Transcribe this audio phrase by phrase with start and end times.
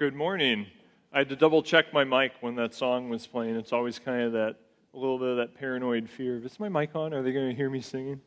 [0.00, 0.66] Good morning.
[1.12, 3.56] I had to double check my mic when that song was playing.
[3.56, 4.56] It's always kind of that,
[4.94, 7.12] a little bit of that paranoid fear of, is my mic on?
[7.12, 8.18] Are they going to hear me singing?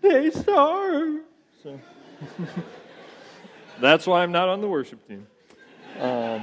[0.00, 1.20] Daystar.
[1.62, 1.78] So
[3.82, 5.26] that's why I'm not on the worship team.
[6.00, 6.42] Um,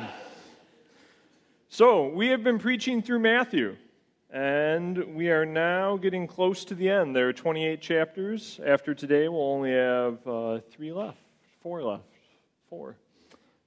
[1.70, 3.78] so we have been preaching through Matthew,
[4.30, 7.16] and we are now getting close to the end.
[7.16, 8.60] There are 28 chapters.
[8.64, 11.18] After today, we'll only have uh, three left,
[11.64, 12.04] four left,
[12.70, 12.96] four.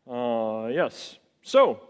[0.06, 1.18] Uh, yes.
[1.40, 1.80] So,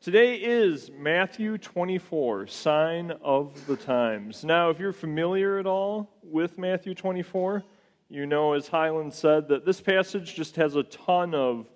[0.00, 4.44] today is Matthew 24, Sign of the Times.
[4.44, 7.64] Now, if you're familiar at all with Matthew 24,
[8.08, 11.66] you know, as Highland said, that this passage just has a ton of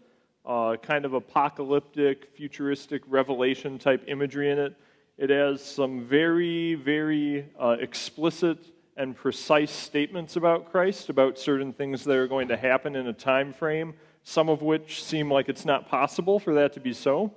[0.47, 4.77] uh, kind of apocalyptic, futuristic revelation type imagery in it.
[5.19, 8.59] It has some very, very uh, explicit
[8.97, 13.13] and precise statements about Christ, about certain things that are going to happen in a
[13.13, 17.33] time frame some of which seem like it's not possible for that to be so,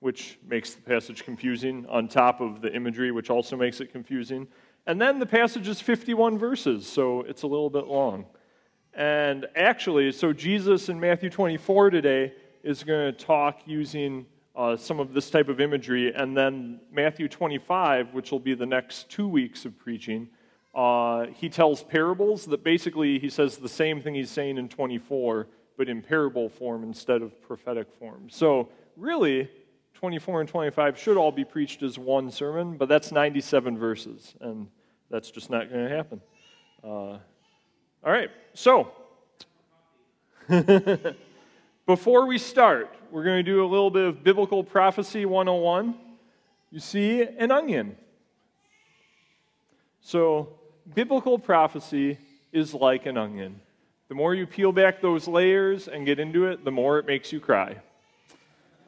[0.00, 4.46] which makes the passage confusing, on top of the imagery, which also makes it confusing.
[4.86, 8.26] And then the passage is 51 verses, so it's a little bit long.
[8.94, 14.98] And actually, so Jesus in Matthew 24 today is going to talk using uh, some
[14.98, 19.28] of this type of imagery, and then Matthew 25, which will be the next two
[19.28, 20.28] weeks of preaching,
[20.74, 25.46] uh, he tells parables that basically he says the same thing he's saying in 24
[25.80, 28.28] but in parable form instead of prophetic form.
[28.28, 29.48] So, really,
[29.94, 34.66] 24 and 25 should all be preached as one sermon, but that's 97 verses, and
[35.10, 36.20] that's just not going to happen.
[36.84, 37.20] Uh, all
[38.04, 38.92] right, so
[41.86, 45.94] before we start, we're going to do a little bit of Biblical Prophecy 101.
[46.70, 47.96] You see an onion.
[50.02, 50.58] So,
[50.94, 52.18] biblical prophecy
[52.52, 53.62] is like an onion.
[54.10, 57.30] The more you peel back those layers and get into it, the more it makes
[57.30, 57.76] you cry.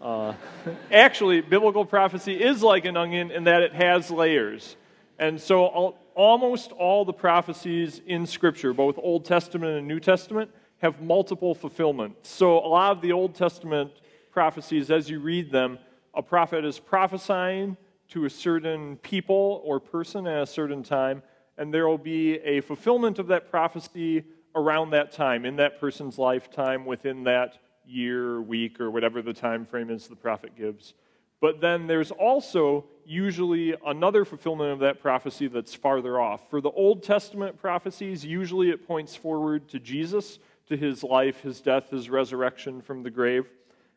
[0.00, 0.34] Uh,
[0.92, 4.74] actually, biblical prophecy is like an onion in that it has layers.
[5.20, 10.50] And so, all, almost all the prophecies in Scripture, both Old Testament and New Testament,
[10.78, 12.28] have multiple fulfillments.
[12.28, 13.92] So, a lot of the Old Testament
[14.32, 15.78] prophecies, as you read them,
[16.14, 17.76] a prophet is prophesying
[18.08, 21.22] to a certain people or person at a certain time,
[21.56, 26.18] and there will be a fulfillment of that prophecy around that time, in that person's
[26.18, 30.94] lifetime, within that year, week, or whatever the time frame is the prophet gives.
[31.40, 36.48] But then there's also usually another fulfillment of that prophecy that's farther off.
[36.48, 40.38] For the Old Testament prophecies, usually it points forward to Jesus,
[40.68, 43.46] to his life, his death, his resurrection from the grave.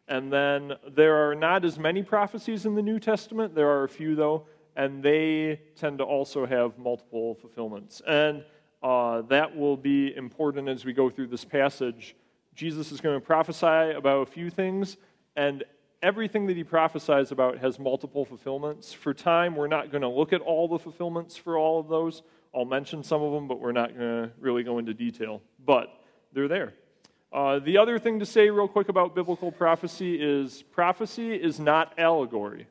[0.08, 3.54] And then there are not as many prophecies in the New Testament.
[3.54, 8.02] There are a few, though, and they tend to also have multiple fulfillments.
[8.08, 8.44] And
[8.86, 12.16] uh, that will be important as we go through this passage.
[12.54, 14.98] Jesus is going to prophesy about a few things,
[15.36, 15.64] and
[16.04, 18.94] everything that he prophesies about has multiple fulfillments.
[18.94, 22.22] For time, we're not going to look at all the fulfillments for all of those.
[22.54, 25.42] I'll mention some of them, but we're not going to really go into detail.
[25.66, 25.90] But
[26.32, 26.76] they're there.
[27.34, 31.98] Uh, the other thing to say, real quick, about biblical prophecy is prophecy is not
[31.98, 32.68] allegory.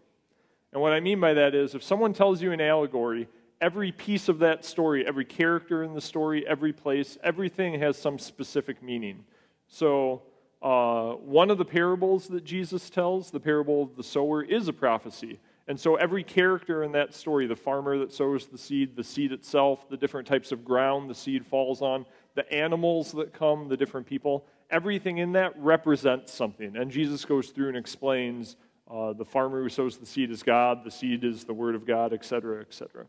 [0.72, 3.28] And what I mean by that is if someone tells you an allegory,
[3.60, 8.18] every piece of that story, every character in the story, every place, everything has some
[8.18, 9.24] specific meaning.
[9.68, 10.22] So,
[10.62, 14.72] uh, one of the parables that Jesus tells, the parable of the sower, is a
[14.72, 15.40] prophecy.
[15.66, 19.32] And so, every character in that story the farmer that sows the seed, the seed
[19.32, 23.76] itself, the different types of ground the seed falls on, the animals that come, the
[23.76, 26.76] different people everything in that represents something.
[26.76, 28.56] And Jesus goes through and explains
[28.90, 31.86] uh, the farmer who sows the seed is God, the seed is the word of
[31.86, 33.06] God, etc., etc.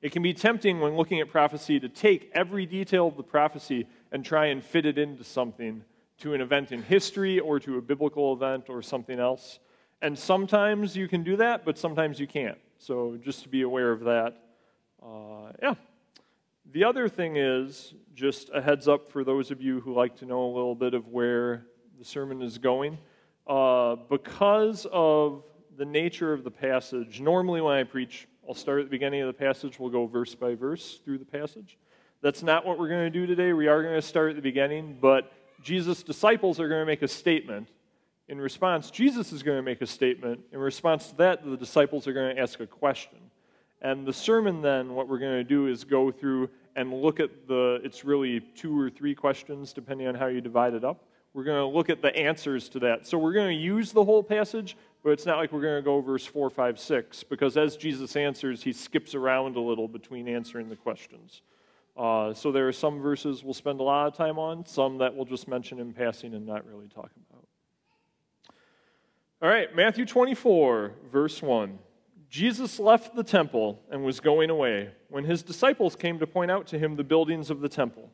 [0.00, 3.86] It can be tempting when looking at prophecy to take every detail of the prophecy
[4.12, 5.84] and try and fit it into something,
[6.18, 9.58] to an event in history or to a biblical event or something else.
[10.00, 12.58] And sometimes you can do that, but sometimes you can't.
[12.78, 14.36] So just to be aware of that.
[15.02, 15.74] Uh, yeah.
[16.70, 20.26] The other thing is just a heads up for those of you who like to
[20.26, 21.66] know a little bit of where
[21.98, 22.98] the sermon is going.
[23.46, 25.42] Uh, because of
[25.76, 29.26] the nature of the passage, normally when I preach I'll start at the beginning of
[29.26, 29.78] the passage.
[29.78, 31.76] We'll go verse by verse through the passage.
[32.22, 33.52] That's not what we're going to do today.
[33.52, 35.30] We are going to start at the beginning, but
[35.62, 37.68] Jesus' disciples are going to make a statement.
[38.26, 40.40] In response, Jesus is going to make a statement.
[40.50, 43.18] In response to that, the disciples are going to ask a question.
[43.82, 47.48] And the sermon, then, what we're going to do is go through and look at
[47.48, 51.04] the, it's really two or three questions, depending on how you divide it up.
[51.34, 53.06] We're going to look at the answers to that.
[53.06, 54.74] So we're going to use the whole passage,
[55.08, 58.14] but it's not like we're going to go verse 4, 5, 6, because as Jesus
[58.14, 61.40] answers, he skips around a little between answering the questions.
[61.96, 65.16] Uh, so there are some verses we'll spend a lot of time on, some that
[65.16, 67.46] we'll just mention in passing and not really talk about.
[69.40, 71.78] All right, Matthew 24, verse 1.
[72.28, 76.66] Jesus left the temple and was going away when his disciples came to point out
[76.66, 78.10] to him the buildings of the temple.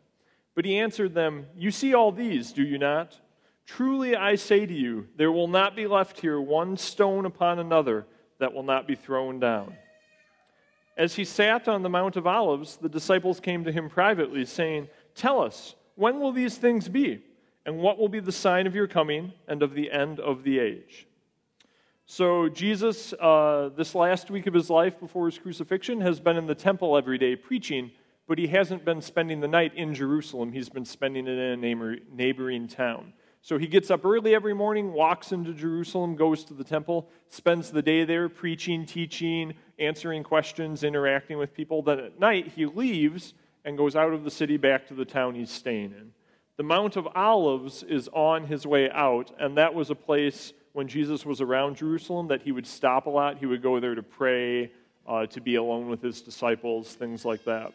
[0.55, 3.19] But he answered them, You see all these, do you not?
[3.67, 8.07] Truly I say to you, there will not be left here one stone upon another
[8.39, 9.75] that will not be thrown down.
[10.97, 14.89] As he sat on the Mount of Olives, the disciples came to him privately, saying,
[15.15, 17.23] Tell us, when will these things be?
[17.67, 20.59] And what will be the sign of your coming and of the end of the
[20.59, 21.07] age?
[22.07, 26.47] So, Jesus, uh, this last week of his life before his crucifixion, has been in
[26.47, 27.91] the temple every day preaching,
[28.29, 30.53] but he hasn't been spending the night in Jerusalem.
[30.53, 33.15] He's been spending it in a neighboring town.
[33.45, 37.71] So he gets up early every morning, walks into Jerusalem, goes to the temple, spends
[37.71, 41.83] the day there preaching, teaching, answering questions, interacting with people.
[41.83, 45.35] Then at night, he leaves and goes out of the city back to the town
[45.35, 46.13] he's staying in.
[46.57, 50.89] The Mount of Olives is on his way out, and that was a place when
[50.89, 53.37] Jesus was around Jerusalem that he would stop a lot.
[53.37, 54.73] He would go there to pray,
[55.07, 57.75] uh, to be alone with his disciples, things like that.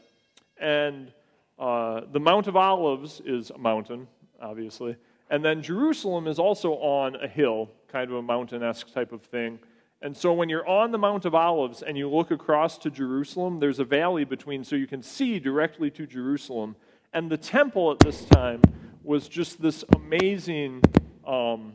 [0.60, 1.12] And
[1.60, 4.08] uh, the Mount of Olives is a mountain,
[4.42, 4.98] obviously.
[5.30, 9.22] And then Jerusalem is also on a hill, kind of a mountain esque type of
[9.24, 9.60] thing.
[10.02, 13.60] And so when you're on the Mount of Olives and you look across to Jerusalem,
[13.60, 16.76] there's a valley between, so you can see directly to Jerusalem.
[17.14, 18.62] And the temple at this time
[19.04, 20.82] was just this amazing
[21.26, 21.74] um,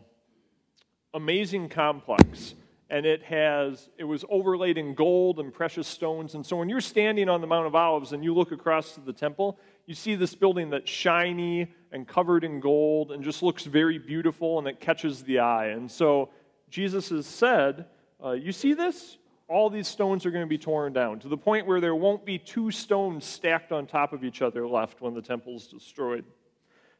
[1.15, 2.55] amazing complex
[2.91, 6.81] and it has it was overlaid in gold and precious stones and so when you're
[6.81, 10.15] standing on the mount of olives and you look across to the temple you see
[10.15, 14.81] this building that's shiny and covered in gold and just looks very beautiful and it
[14.81, 16.31] catches the eye and so
[16.71, 17.87] jesus has said
[18.25, 21.37] uh, you see this all these stones are going to be torn down to the
[21.37, 25.15] point where there won't be two stones stacked on top of each other left when
[25.15, 26.25] the temple is destroyed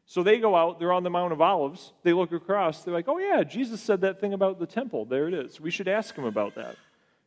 [0.07, 3.07] so they go out, they're on the Mount of Olives, they look across, they're like,
[3.07, 5.05] oh yeah, Jesus said that thing about the temple.
[5.05, 5.59] There it is.
[5.59, 6.75] We should ask him about that.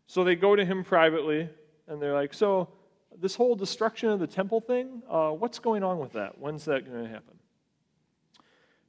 [0.06, 1.48] So they go to him privately,
[1.88, 2.68] and they're like, so
[3.20, 6.38] this whole destruction of the temple thing, uh, what's going on with that?
[6.38, 7.34] When's that going to happen?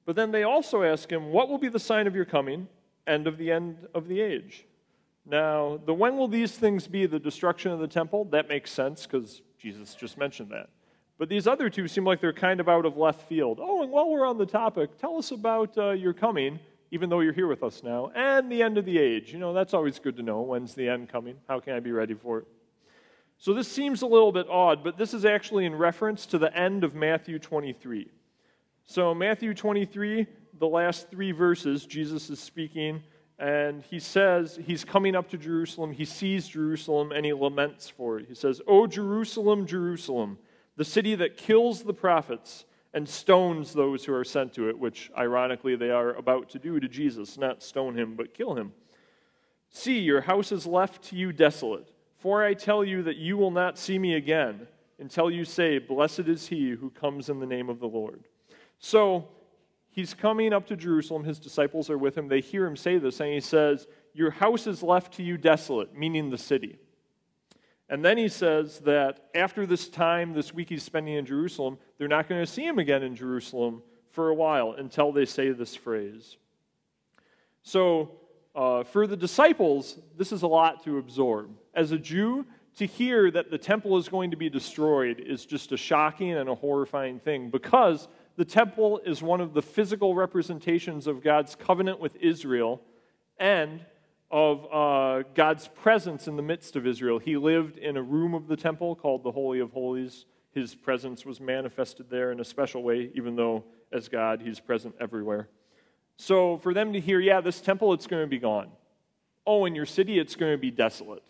[0.05, 2.67] But then they also ask him, what will be the sign of your coming
[3.05, 4.65] and of the end of the age?
[5.25, 9.05] Now, the when will these things be, the destruction of the temple, that makes sense
[9.05, 10.69] because Jesus just mentioned that.
[11.19, 13.59] But these other two seem like they're kind of out of left field.
[13.61, 16.59] Oh, and while we're on the topic, tell us about uh, your coming,
[16.91, 19.31] even though you're here with us now, and the end of the age.
[19.31, 20.41] You know, that's always good to know.
[20.41, 21.35] When's the end coming?
[21.47, 22.47] How can I be ready for it?
[23.39, 26.56] So this seems a little bit odd, but this is actually in reference to the
[26.56, 28.12] end of Matthew 23.
[28.86, 30.27] So, Matthew 23,
[30.59, 33.01] the last three verses, Jesus is speaking,
[33.38, 35.94] and he says he's coming up to Jerusalem.
[35.94, 38.25] He sees Jerusalem, and he laments for it.
[38.27, 40.38] He says, O Jerusalem, Jerusalem
[40.80, 42.63] the city that kills the prophets
[42.94, 46.80] and stones those who are sent to it, which ironically they are about to do
[46.80, 48.71] to Jesus, not stone him, but kill him.
[49.69, 51.89] See, your house is left to you desolate,
[52.19, 54.68] for I tell you that you will not see me again
[55.00, 58.25] until you say, Blessed is he who comes in the name of the Lord.
[58.77, 59.30] So
[59.89, 61.24] he's coming up to Jerusalem.
[61.24, 62.27] His disciples are with him.
[62.27, 65.95] They hear him say this, and he says, Your house is left to you desolate,
[65.95, 66.77] meaning the city.
[67.89, 72.07] And then he says that after this time, this week he's spending in Jerusalem, they're
[72.07, 73.81] not going to see him again in Jerusalem
[74.12, 76.38] for a while until they say this phrase.
[77.64, 78.11] So,
[78.56, 81.49] uh, for the disciples, this is a lot to absorb.
[81.73, 82.45] As a Jew,
[82.77, 86.49] to hear that the temple is going to be destroyed is just a shocking and
[86.49, 91.99] a horrifying thing because the temple is one of the physical representations of God's covenant
[91.99, 92.81] with Israel
[93.37, 93.85] and
[94.31, 97.19] of uh, God's presence in the midst of Israel.
[97.19, 100.25] He lived in a room of the temple called the Holy of Holies.
[100.53, 104.95] His presence was manifested there in a special way, even though as God, he's present
[104.99, 105.49] everywhere.
[106.21, 108.68] So for them to hear, yeah, this temple, it's going to be gone.
[109.47, 111.23] Oh, in your city, it's going to be desolate.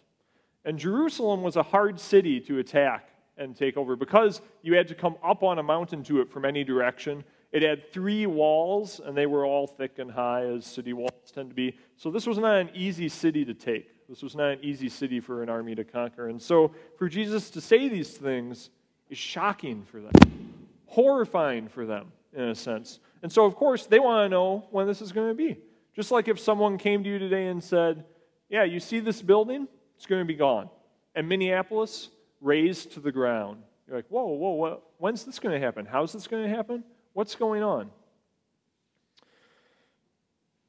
[0.66, 4.96] And Jerusalem was a hard city to attack and take over because you had to
[4.96, 7.24] come up on a mountain to it from any direction.
[7.52, 11.50] It had three walls, and they were all thick and high, as city walls tend
[11.50, 11.78] to be.
[11.96, 14.08] So this was not an easy city to take.
[14.10, 16.30] This was not an easy city for an army to conquer.
[16.30, 18.72] And so for Jesus to say these things
[19.08, 20.56] is shocking for them,
[20.88, 23.00] horrifying for them, in a sense.
[23.22, 25.58] And so, of course, they want to know when this is going to be.
[25.96, 28.06] Just like if someone came to you today and said,
[28.50, 29.68] Yeah, you see this building?
[29.96, 30.70] It's going to be gone.
[31.16, 32.10] And Minneapolis,
[32.42, 33.64] razed to the ground.
[33.88, 34.84] You're like, Whoa, whoa, whoa.
[34.98, 35.86] when's this going to happen?
[35.86, 36.84] How's this going to happen?
[37.14, 37.90] What's going on?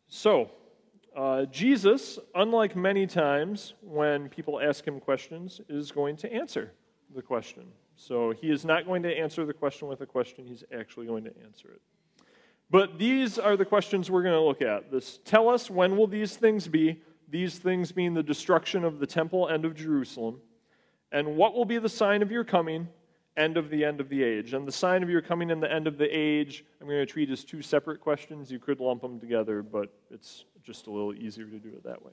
[0.08, 0.50] So,
[1.16, 6.72] uh, Jesus, unlike many times when people ask him questions, is going to answer
[7.14, 7.66] the question.
[7.96, 11.24] So he is not going to answer the question with a question, he's actually going
[11.24, 11.82] to answer it.
[12.70, 14.90] But these are the questions we're going to look at.
[14.90, 17.02] This tell us when will these things be?
[17.28, 20.40] These things mean the destruction of the temple and of Jerusalem.
[21.12, 22.88] And what will be the sign of your coming
[23.36, 24.54] and of the end of the age?
[24.54, 27.06] And the sign of your coming and the end of the age, I'm going to
[27.06, 28.50] treat as two separate questions.
[28.50, 32.04] You could lump them together, but it's just a little easier to do it that
[32.04, 32.12] way.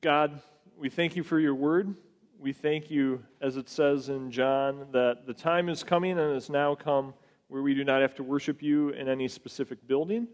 [0.00, 0.40] God,
[0.76, 1.94] we thank you for your word.
[2.38, 6.50] We thank you, as it says in John, that the time is coming and has
[6.50, 7.14] now come
[7.48, 10.26] where we do not have to worship you in any specific building,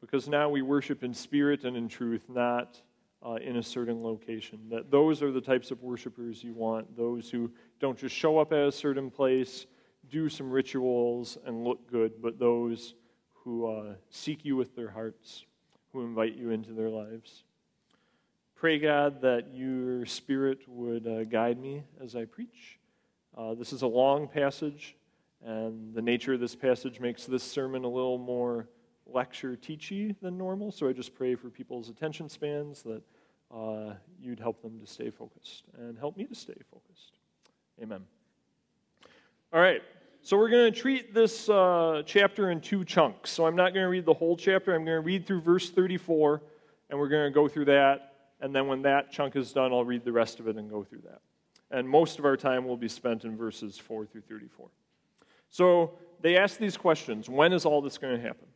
[0.00, 2.80] because now we worship in spirit and in truth, not
[3.24, 4.58] uh, in a certain location.
[4.70, 8.52] That those are the types of worshipers you want, those who don't just show up
[8.52, 9.66] at a certain place,
[10.10, 12.94] do some rituals, and look good, but those
[13.32, 15.44] who uh, seek you with their hearts,
[15.92, 17.44] who invite you into their lives.
[18.54, 22.78] Pray, God, that your Spirit would uh, guide me as I preach.
[23.36, 24.94] Uh, this is a long passage,
[25.44, 28.68] and the nature of this passage makes this sermon a little more
[29.06, 30.70] lecture teachy than normal.
[30.70, 33.02] So I just pray for people's attention spans that
[33.54, 37.18] uh, you'd help them to stay focused and help me to stay focused.
[37.82, 38.02] Amen.
[39.52, 39.82] All right.
[40.22, 43.30] So we're going to treat this uh, chapter in two chunks.
[43.30, 44.72] So I'm not going to read the whole chapter.
[44.72, 46.40] I'm going to read through verse 34,
[46.88, 48.12] and we're going to go through that.
[48.40, 50.84] And then when that chunk is done, I'll read the rest of it and go
[50.84, 51.20] through that.
[51.72, 54.68] And most of our time will be spent in verses 4 through 34.
[55.52, 58.48] So they asked these questions When is all this going to happen?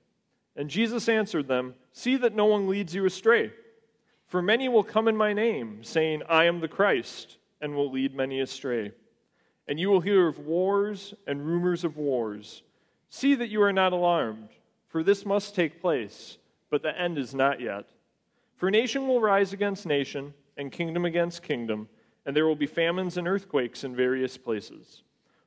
[0.56, 3.52] And Jesus answered them See that no one leads you astray.
[4.26, 8.12] For many will come in my name, saying, I am the Christ, and will lead
[8.12, 8.90] many astray.
[9.68, 12.62] And you will hear of wars and rumors of wars.
[13.08, 14.48] See that you are not alarmed,
[14.88, 16.38] for this must take place,
[16.70, 17.84] but the end is not yet.
[18.56, 21.88] For nation will rise against nation, and kingdom against kingdom,
[22.24, 25.02] and there will be famines and earthquakes in various places.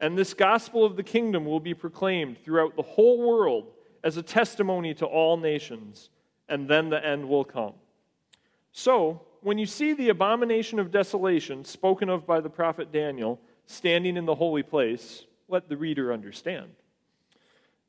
[0.00, 3.72] And this gospel of the kingdom will be proclaimed throughout the whole world
[4.04, 6.10] as a testimony to all nations,
[6.48, 7.72] and then the end will come.
[8.72, 14.16] So, when you see the abomination of desolation spoken of by the prophet Daniel standing
[14.16, 16.70] in the holy place, let the reader understand.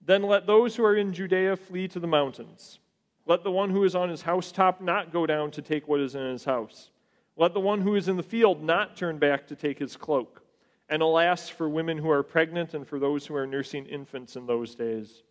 [0.05, 2.79] Then let those who are in Judea flee to the mountains.
[3.25, 6.15] Let the one who is on his housetop not go down to take what is
[6.15, 6.89] in his house.
[7.35, 10.41] Let the one who is in the field not turn back to take his cloak.
[10.89, 14.45] And alas, for women who are pregnant and for those who are nursing infants in
[14.45, 15.23] those days.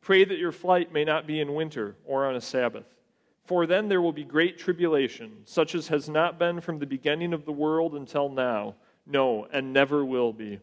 [0.00, 2.84] Pray that your flight may not be in winter or on a Sabbath
[3.44, 7.32] for then there will be great tribulation, such as has not been from the beginning
[7.32, 8.74] of the world until now,
[9.06, 10.60] no, and never will be.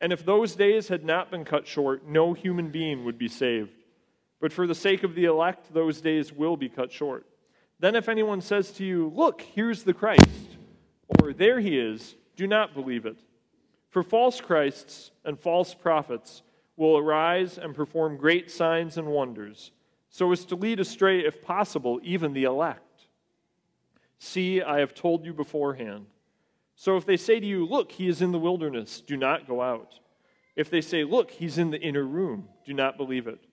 [0.00, 3.70] And if those days had not been cut short, no human being would be saved.
[4.40, 7.26] But for the sake of the elect, those days will be cut short.
[7.78, 10.28] Then if anyone says to you, Look, here's the Christ,
[11.20, 13.16] or there he is, do not believe it.
[13.94, 16.42] For false Christs and false prophets
[16.76, 19.70] will arise and perform great signs and wonders
[20.10, 23.06] so as to lead astray, if possible, even the elect.
[24.18, 26.06] See, I have told you beforehand.
[26.74, 29.62] So if they say to you, Look, he is in the wilderness, do not go
[29.62, 30.00] out.
[30.56, 33.44] If they say, Look, he's in the inner room, do not believe it.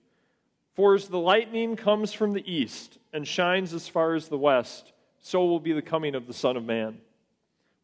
[0.74, 4.92] For as the lightning comes from the east and shines as far as the west,
[5.20, 6.98] so will be the coming of the Son of Man.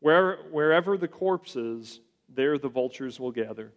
[0.00, 2.00] Where, wherever the corpse is,
[2.38, 3.72] there the vultures will gather.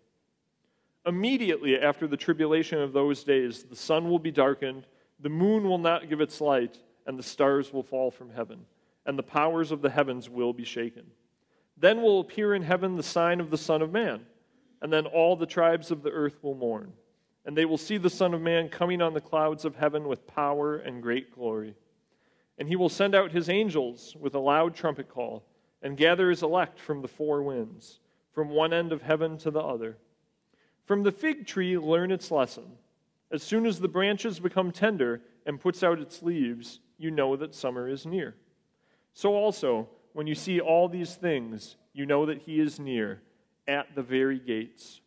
[1.08, 4.86] Immediately after the tribulation of those days, the sun will be darkened,
[5.20, 6.78] the moon will not give its light,
[7.08, 8.68] and the stars will fall from heaven,
[9.08, 11.08] and the powers of the heavens will be shaken.
[11.76, 14.28] Then will appear in heaven the sign of the Son of Man,
[14.80, 16.94] and then all the tribes of the earth will mourn,
[17.48, 20.28] and they will see the Son of Man coming on the clouds of heaven with
[20.28, 21.74] power and great glory.
[22.60, 25.48] And he will send out his angels with a loud trumpet call,
[25.82, 28.02] and gather his elect from the four winds,
[28.34, 29.98] from one end of heaven to the other.
[30.86, 32.78] From the fig tree, learn its lesson.
[33.32, 37.56] As soon as the branches become tender and puts out its leaves, you know that
[37.56, 38.36] summer is near.
[39.14, 43.22] So also, when you see all these things, you know that he is near,
[43.68, 45.02] at the very gates.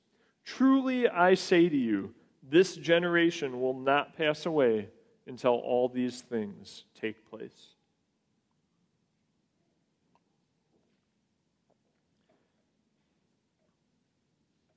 [0.44, 4.88] Truly, I say to you, this generation will not pass away
[5.26, 7.73] until all these things take place.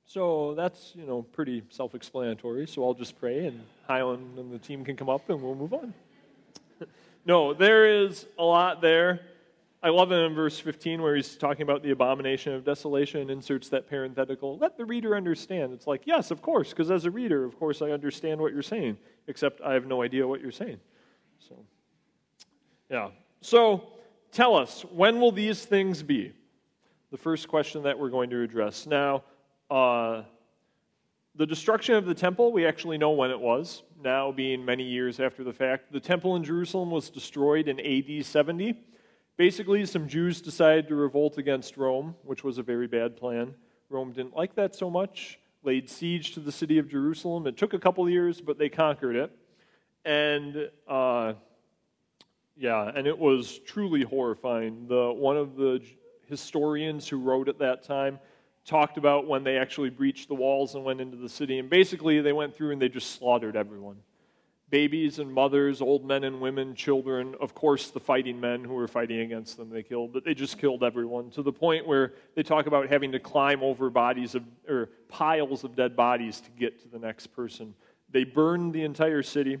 [0.08, 2.66] So that's, you know, pretty self explanatory.
[2.66, 5.74] So I'll just pray and Highland and the team can come up and we'll move
[5.74, 5.92] on.
[7.26, 9.20] no, there is a lot there.
[9.82, 13.30] I love it in verse 15 where he's talking about the abomination of desolation and
[13.30, 14.56] inserts that parenthetical.
[14.56, 15.74] Let the reader understand.
[15.74, 18.62] It's like, yes, of course, because as a reader, of course, I understand what you're
[18.62, 18.96] saying,
[19.26, 20.80] except I have no idea what you're saying.
[21.38, 21.54] So,
[22.90, 23.10] yeah.
[23.42, 23.84] So,
[24.32, 26.32] tell us, when will these things be?
[27.10, 28.86] The first question that we're going to address.
[28.86, 29.22] Now,
[29.70, 30.22] uh,
[31.34, 35.20] the destruction of the temple, we actually know when it was, now being many years
[35.20, 35.92] after the fact.
[35.92, 38.74] The temple in Jerusalem was destroyed in AD 70.
[39.36, 43.54] Basically, some Jews decided to revolt against Rome, which was a very bad plan.
[43.88, 47.46] Rome didn't like that so much, laid siege to the city of Jerusalem.
[47.46, 49.30] It took a couple years, but they conquered it.
[50.04, 51.34] And uh,
[52.56, 54.88] yeah, and it was truly horrifying.
[54.88, 55.80] The, one of the
[56.26, 58.18] historians who wrote at that time
[58.68, 61.58] talked about when they actually breached the walls and went into the city.
[61.58, 63.96] And basically, they went through and they just slaughtered everyone
[64.70, 68.88] babies and mothers, old men and women, children, of course, the fighting men who were
[68.88, 72.42] fighting against them they killed, but they just killed everyone to the point where they
[72.42, 76.80] talk about having to climb over bodies of, or piles of dead bodies to get
[76.82, 77.74] to the next person.
[78.10, 79.58] They burned the entire city,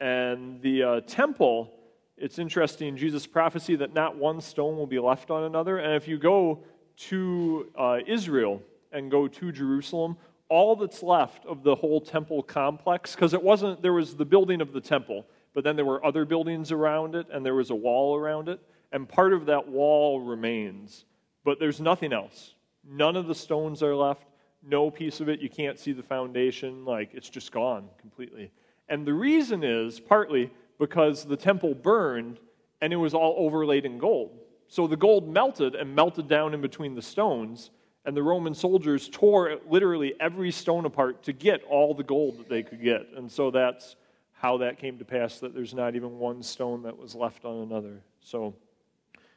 [0.00, 1.72] and the uh, temple.
[2.18, 5.78] It's interesting, Jesus' prophecy that not one stone will be left on another.
[5.78, 6.64] And if you go
[6.96, 8.62] to uh, Israel
[8.92, 10.16] and go to Jerusalem,
[10.48, 14.60] all that's left of the whole temple complex, because it wasn't, there was the building
[14.60, 17.74] of the temple, but then there were other buildings around it, and there was a
[17.74, 18.60] wall around it,
[18.92, 21.04] and part of that wall remains.
[21.44, 22.54] But there's nothing else.
[22.88, 24.26] None of the stones are left,
[24.62, 25.40] no piece of it.
[25.40, 26.84] You can't see the foundation.
[26.84, 28.50] Like, it's just gone completely.
[28.88, 32.38] And the reason is partly because the temple burned
[32.80, 34.38] and it was all overlaid in gold.
[34.68, 37.70] So the gold melted and melted down in between the stones,
[38.04, 42.48] and the Roman soldiers tore literally every stone apart to get all the gold that
[42.48, 43.08] they could get.
[43.16, 43.96] And so that's
[44.32, 47.62] how that came to pass that there's not even one stone that was left on
[47.62, 48.02] another.
[48.20, 48.54] So,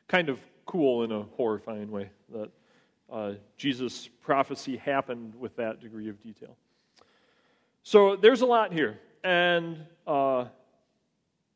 [0.07, 2.49] kind of cool in a horrifying way that
[3.11, 6.55] uh, Jesus' prophecy happened with that degree of detail.
[7.83, 8.99] So, there's a lot here.
[9.23, 10.45] And uh,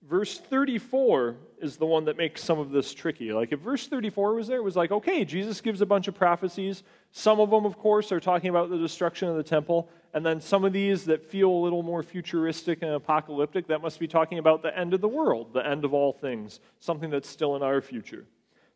[0.08, 3.32] verse 34 is the one that makes some of this tricky.
[3.32, 6.16] Like if verse 34 was there, it was like, okay, Jesus gives a bunch of
[6.16, 6.84] prophecies.
[7.12, 9.90] Some of them, of course, are talking about the destruction of the temple.
[10.14, 14.00] And then some of these that feel a little more futuristic and apocalyptic, that must
[14.00, 17.30] be talking about the end of the world, the end of all things, something that's
[17.30, 18.26] still in our future.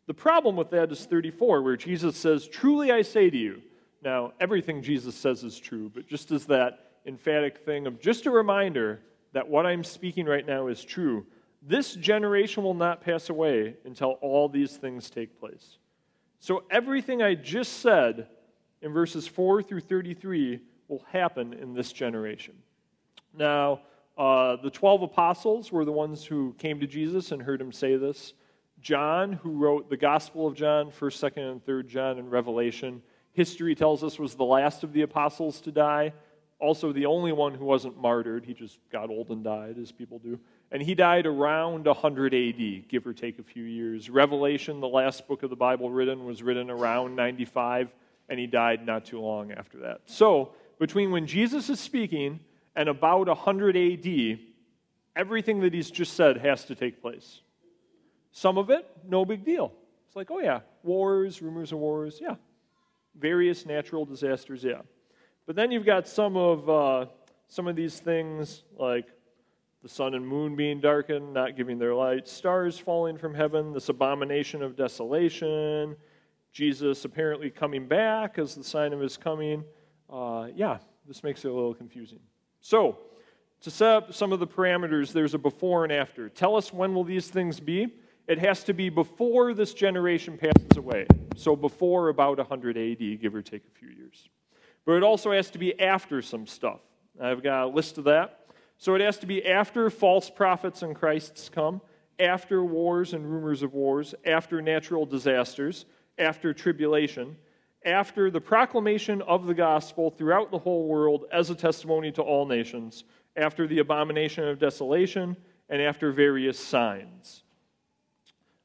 [0.06, 3.62] The problem with that is 34, where Jesus says, Truly I say to you.
[4.02, 8.30] Now, everything Jesus says is true, but just as that emphatic thing of just a
[8.30, 9.00] reminder
[9.38, 11.24] that what I'm speaking right now is true.
[11.62, 15.78] This generation will not pass away until all these things take place.
[16.40, 18.26] So, everything I just said
[18.82, 22.54] in verses 4 through 33 will happen in this generation.
[23.32, 23.82] Now,
[24.16, 27.94] uh, the 12 apostles were the ones who came to Jesus and heard him say
[27.94, 28.34] this.
[28.80, 33.02] John, who wrote the Gospel of John, 1st, 2nd, and 3rd John, and Revelation,
[33.34, 36.12] history tells us was the last of the apostles to die
[36.58, 38.44] also the only one who wasn't martyred.
[38.44, 40.38] He just got old and died, as people do.
[40.70, 44.10] And he died around 100 AD, give or take a few years.
[44.10, 47.90] Revelation, the last book of the Bible written, was written around 95,
[48.28, 50.00] and he died not too long after that.
[50.06, 52.40] So, between when Jesus is speaking
[52.76, 54.38] and about 100 AD,
[55.16, 57.40] everything that he's just said has to take place.
[58.32, 59.72] Some of it, no big deal.
[60.06, 62.36] It's like, oh yeah, wars, rumors of wars, yeah.
[63.18, 64.82] Various natural disasters, yeah.
[65.48, 67.06] But then you've got some of, uh,
[67.46, 69.06] some of these things like
[69.82, 73.88] the sun and moon being darkened, not giving their light, stars falling from heaven, this
[73.88, 75.96] abomination of desolation,
[76.52, 79.64] Jesus apparently coming back as the sign of his coming.
[80.10, 82.20] Uh, yeah, this makes it a little confusing.
[82.60, 82.98] So,
[83.62, 86.28] to set up some of the parameters, there's a before and after.
[86.28, 87.94] Tell us when will these things be?
[88.26, 91.06] It has to be before this generation passes away.
[91.36, 94.28] So, before about 100 AD, give or take a few years.
[94.88, 96.80] But it also has to be after some stuff.
[97.20, 98.46] I've got a list of that.
[98.78, 101.82] So it has to be after false prophets and Christs come,
[102.18, 105.84] after wars and rumors of wars, after natural disasters,
[106.16, 107.36] after tribulation,
[107.84, 112.46] after the proclamation of the gospel throughout the whole world as a testimony to all
[112.46, 113.04] nations,
[113.36, 115.36] after the abomination of desolation,
[115.68, 117.42] and after various signs.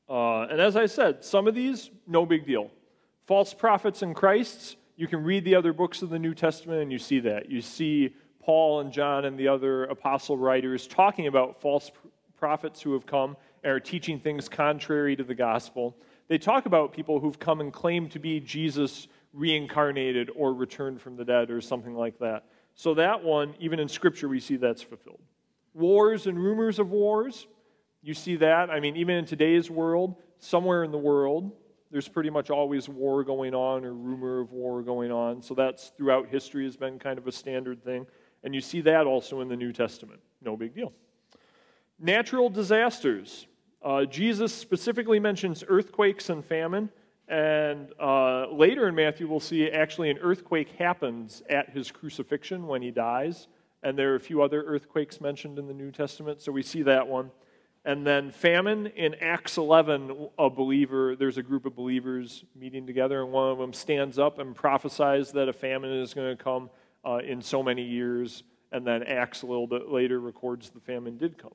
[0.08, 2.72] Uh, and as I said, some of these, no big deal.
[3.28, 6.92] False prophets and Christs, you can read the other books of the New Testament and
[6.92, 7.50] you see that.
[7.50, 11.92] You see Paul and John and the other apostle writers talking about false
[12.38, 15.96] prophets who have come and are teaching things contrary to the gospel.
[16.28, 21.16] They talk about people who've come and claimed to be Jesus' reincarnated or returned from
[21.16, 22.46] the dead or something like that.
[22.76, 25.22] So, that one, even in Scripture, we see that's fulfilled.
[25.74, 27.48] Wars and rumors of wars,
[28.02, 28.70] you see that.
[28.70, 31.52] I mean, even in today's world, somewhere in the world,
[31.94, 35.44] there's pretty much always war going on or rumor of war going on.
[35.44, 38.08] So, that's throughout history has been kind of a standard thing.
[38.44, 40.20] And you see that also in the New Testament.
[40.42, 40.92] No big deal.
[42.00, 43.48] Natural disasters.
[43.82, 46.90] Uh, Jesus specifically mentions earthquakes and famine.
[47.28, 52.82] And uh, later in Matthew, we'll see actually an earthquake happens at his crucifixion when
[52.82, 53.48] he dies.
[53.84, 56.82] And there are a few other earthquakes mentioned in the New Testament, so we see
[56.84, 57.32] that one.
[57.86, 63.22] And then famine in Acts 11, a believer, there's a group of believers meeting together,
[63.22, 66.70] and one of them stands up and prophesies that a famine is going to come
[67.04, 68.44] uh, in so many years.
[68.72, 71.54] And then Acts a little bit later records the famine did come.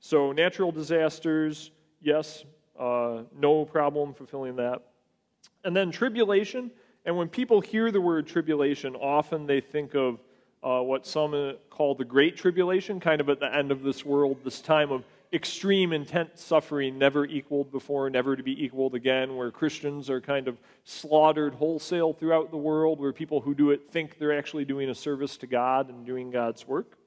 [0.00, 2.44] So, natural disasters, yes,
[2.78, 4.82] uh, no problem fulfilling that.
[5.64, 6.70] And then tribulation.
[7.04, 10.20] And when people hear the word tribulation, often they think of
[10.62, 14.04] uh, what some uh, call the Great Tribulation, kind of at the end of this
[14.04, 19.36] world, this time of extreme, intense suffering, never equaled before, never to be equaled again,
[19.36, 23.86] where Christians are kind of slaughtered wholesale throughout the world, where people who do it
[23.86, 26.98] think they're actually doing a service to God and doing God's work.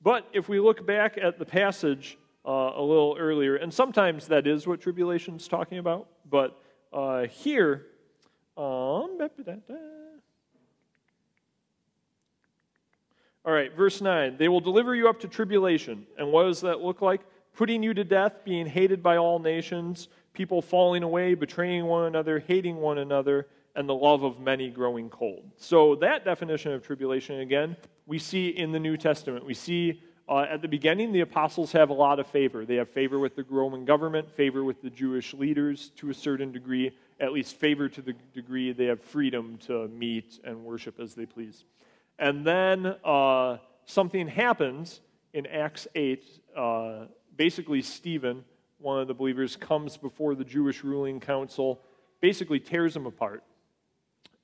[0.00, 2.16] But if we look back at the passage
[2.46, 7.26] uh, a little earlier, and sometimes that is what tribulation is talking about, but uh,
[7.26, 7.86] here,
[8.56, 9.18] um,
[13.44, 14.36] all right, verse 9.
[14.36, 16.06] They will deliver you up to tribulation.
[16.16, 17.22] And what does that look like?
[17.58, 22.38] Putting you to death, being hated by all nations, people falling away, betraying one another,
[22.38, 25.42] hating one another, and the love of many growing cold.
[25.56, 29.44] So, that definition of tribulation, again, we see in the New Testament.
[29.44, 32.64] We see uh, at the beginning, the apostles have a lot of favor.
[32.64, 36.52] They have favor with the Roman government, favor with the Jewish leaders to a certain
[36.52, 41.16] degree, at least favor to the degree they have freedom to meet and worship as
[41.16, 41.64] they please.
[42.20, 45.00] And then uh, something happens
[45.32, 46.24] in Acts 8.
[46.56, 47.06] Uh,
[47.38, 48.44] basically, Stephen,
[48.78, 51.80] one of the believers, comes before the Jewish ruling council,
[52.20, 53.42] basically tears him apart.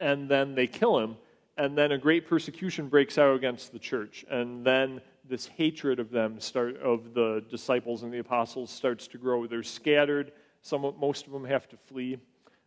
[0.00, 1.16] And then they kill him.
[1.58, 4.24] And then a great persecution breaks out against the church.
[4.30, 9.18] And then this hatred of them start of the disciples and the apostles starts to
[9.18, 9.46] grow.
[9.46, 10.32] They're scattered.
[10.62, 12.18] Some, most of them have to flee.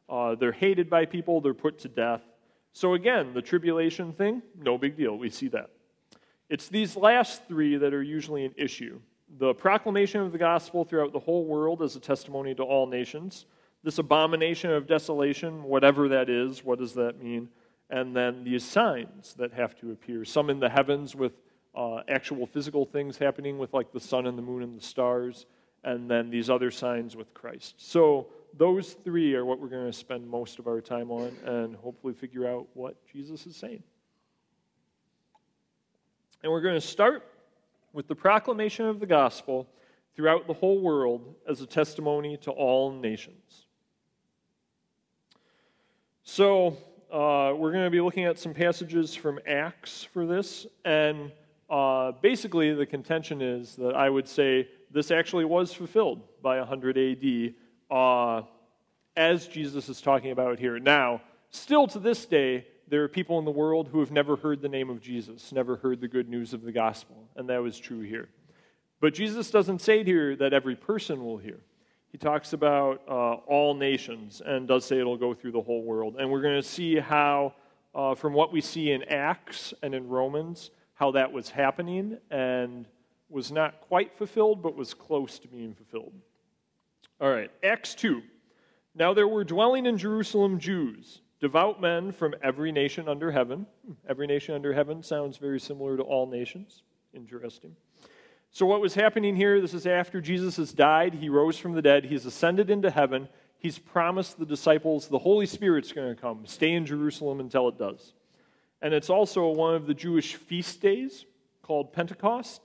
[0.07, 1.41] Uh, they're hated by people.
[1.41, 2.21] They're put to death.
[2.73, 5.17] So again, the tribulation thing, no big deal.
[5.17, 5.71] We see that.
[6.49, 9.01] It's these last three that are usually an issue.
[9.29, 13.45] The proclamation of the gospel throughout the whole world as a testimony to all nations.
[13.83, 17.49] This abomination of desolation, whatever that is, what does that mean?
[17.89, 20.25] And then these signs that have to appear.
[20.25, 21.33] Some in the heavens with
[21.75, 25.45] uh, actual physical things happening with like the sun and the moon and the stars,
[25.83, 27.75] and then these other signs with Christ.
[27.77, 31.75] So those three are what we're going to spend most of our time on and
[31.75, 33.83] hopefully figure out what Jesus is saying.
[36.43, 37.29] And we're going to start
[37.97, 39.67] with the proclamation of the gospel
[40.15, 43.65] throughout the whole world as a testimony to all nations.
[46.21, 46.77] So,
[47.11, 51.31] uh, we're going to be looking at some passages from Acts for this, and
[51.71, 56.99] uh, basically, the contention is that I would say this actually was fulfilled by 100
[56.99, 57.55] AD,
[57.89, 58.43] uh,
[59.15, 60.77] as Jesus is talking about here.
[60.77, 64.61] Now, still to this day, there are people in the world who have never heard
[64.61, 67.77] the name of Jesus, never heard the good news of the gospel, and that was
[67.77, 68.29] true here.
[68.99, 71.59] But Jesus doesn't say here that every person will hear.
[72.11, 76.15] He talks about uh, all nations and does say it'll go through the whole world.
[76.17, 77.53] And we're going to see how,
[77.93, 82.87] uh, from what we see in Acts and in Romans, how that was happening and
[83.29, 86.13] was not quite fulfilled, but was close to being fulfilled.
[87.19, 88.21] All right, Acts 2.
[88.95, 93.65] Now there were dwelling in Jerusalem Jews, devout men from every nation under heaven.
[94.07, 96.83] Every nation under heaven sounds very similar to all nations.
[97.13, 97.75] Interesting.
[98.51, 101.81] So, what was happening here, this is after Jesus has died, he rose from the
[101.81, 103.27] dead, he's ascended into heaven,
[103.59, 106.45] he's promised the disciples the Holy Spirit's going to come.
[106.45, 108.13] Stay in Jerusalem until it does.
[108.81, 111.25] And it's also one of the Jewish feast days
[111.61, 112.61] called Pentecost.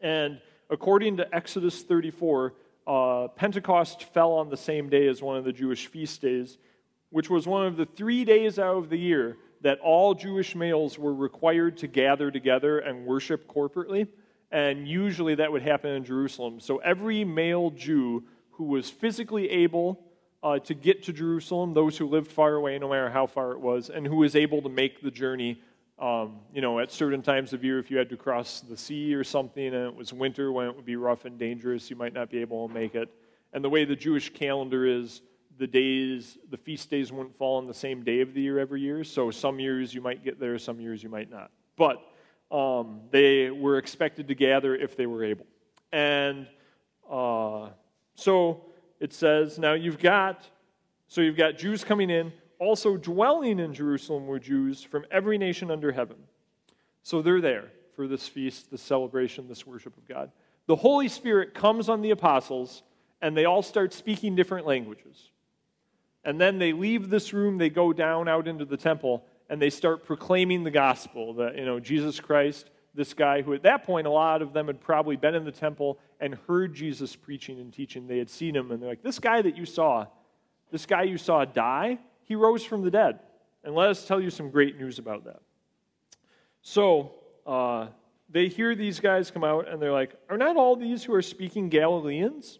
[0.00, 2.54] And according to Exodus 34,
[2.86, 6.58] uh, Pentecost fell on the same day as one of the Jewish feast days,
[7.12, 10.98] which was one of the three days out of the year that all Jewish males
[10.98, 14.08] were required to gather together and worship corporately.
[14.50, 16.58] And usually that would happen in Jerusalem.
[16.58, 20.04] So every male Jew who was physically able
[20.42, 23.60] uh, to get to Jerusalem, those who lived far away, no matter how far it
[23.60, 25.60] was, and who was able to make the journey.
[25.98, 29.14] Um, you know, at certain times of year, if you had to cross the sea
[29.14, 32.12] or something, and it was winter when it would be rough and dangerous, you might
[32.12, 33.08] not be able to make it.
[33.52, 35.22] And the way the Jewish calendar is,
[35.62, 38.80] the days, the feast days wouldn't fall on the same day of the year every
[38.80, 39.04] year.
[39.04, 41.52] So some years you might get there, some years you might not.
[41.76, 42.02] But
[42.50, 45.46] um, they were expected to gather if they were able.
[45.92, 46.48] And
[47.08, 47.68] uh,
[48.16, 48.64] so
[48.98, 50.44] it says, now you've got,
[51.06, 52.32] so you've got Jews coming in.
[52.58, 56.16] Also dwelling in Jerusalem were Jews from every nation under heaven.
[57.04, 60.32] So they're there for this feast, this celebration, this worship of God.
[60.66, 62.82] The Holy Spirit comes on the apostles,
[63.20, 65.28] and they all start speaking different languages.
[66.24, 69.70] And then they leave this room, they go down out into the temple, and they
[69.70, 74.06] start proclaiming the gospel that, you know, Jesus Christ, this guy who at that point,
[74.06, 77.72] a lot of them had probably been in the temple and heard Jesus preaching and
[77.72, 78.06] teaching.
[78.06, 80.06] They had seen him, and they're like, this guy that you saw,
[80.70, 83.18] this guy you saw die, he rose from the dead.
[83.64, 85.40] And let us tell you some great news about that.
[86.62, 87.12] So,
[87.46, 87.88] uh,
[88.32, 91.22] they hear these guys come out and they're like, Are not all these who are
[91.22, 92.58] speaking Galileans?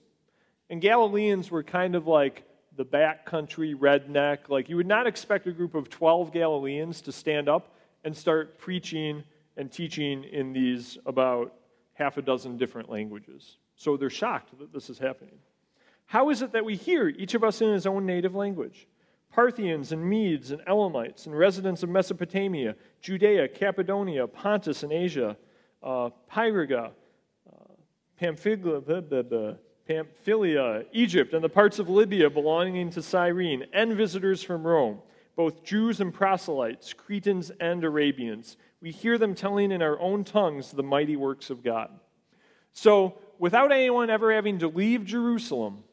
[0.68, 2.44] And Galileans were kind of like
[2.76, 4.48] the backcountry redneck.
[4.48, 8.58] Like, you would not expect a group of 12 Galileans to stand up and start
[8.58, 9.24] preaching
[9.56, 11.54] and teaching in these about
[11.94, 13.58] half a dozen different languages.
[13.76, 15.34] So they're shocked that this is happening.
[16.06, 18.86] How is it that we hear, each of us in his own native language?
[19.32, 25.36] Parthians and Medes and Elamites and residents of Mesopotamia, Judea, Cappadocia, Pontus and Asia,
[25.82, 26.92] uh, Phrygia,
[27.50, 27.72] uh,
[28.18, 28.80] Pamphylia,
[29.86, 35.00] Pamphylia, Egypt, and the parts of Libya belonging to Cyrene, and visitors from Rome,
[35.36, 38.56] both Jews and proselytes, Cretans and Arabians.
[38.80, 41.90] We hear them telling in our own tongues the mighty works of God.
[42.72, 45.84] So, without anyone ever having to leave Jerusalem,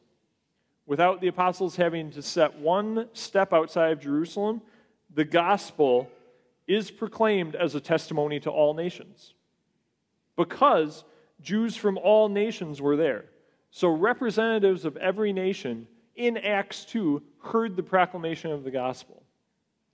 [0.86, 4.62] without the apostles having to set one step outside of Jerusalem,
[5.12, 6.10] the gospel
[6.66, 9.34] is proclaimed as a testimony to all nations
[10.36, 11.04] because
[11.40, 13.24] Jews from all nations were there.
[13.70, 19.22] So, representatives of every nation in Acts 2 heard the proclamation of the gospel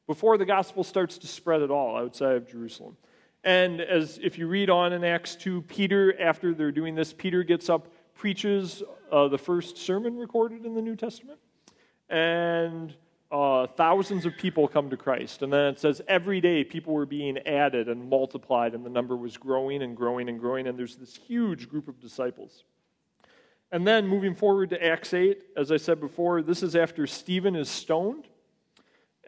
[0.06, 2.96] before the gospel starts to spread at all outside of Jerusalem.
[3.44, 7.42] And as if you read on in Acts 2, Peter, after they're doing this, Peter
[7.42, 11.38] gets up, preaches uh, the first sermon recorded in the New Testament,
[12.08, 12.94] and
[13.30, 15.42] uh, thousands of people come to Christ.
[15.42, 19.16] And then it says every day people were being added and multiplied, and the number
[19.16, 22.64] was growing and growing and growing, and there's this huge group of disciples.
[23.76, 27.54] And then moving forward to Acts 8, as I said before, this is after Stephen
[27.54, 28.26] is stoned.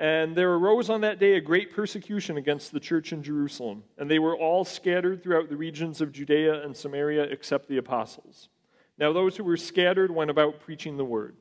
[0.01, 4.11] And there arose on that day a great persecution against the church in Jerusalem, and
[4.11, 8.49] they were all scattered throughout the regions of Judea and Samaria except the apostles.
[8.97, 11.37] Now, those who were scattered went about preaching the word.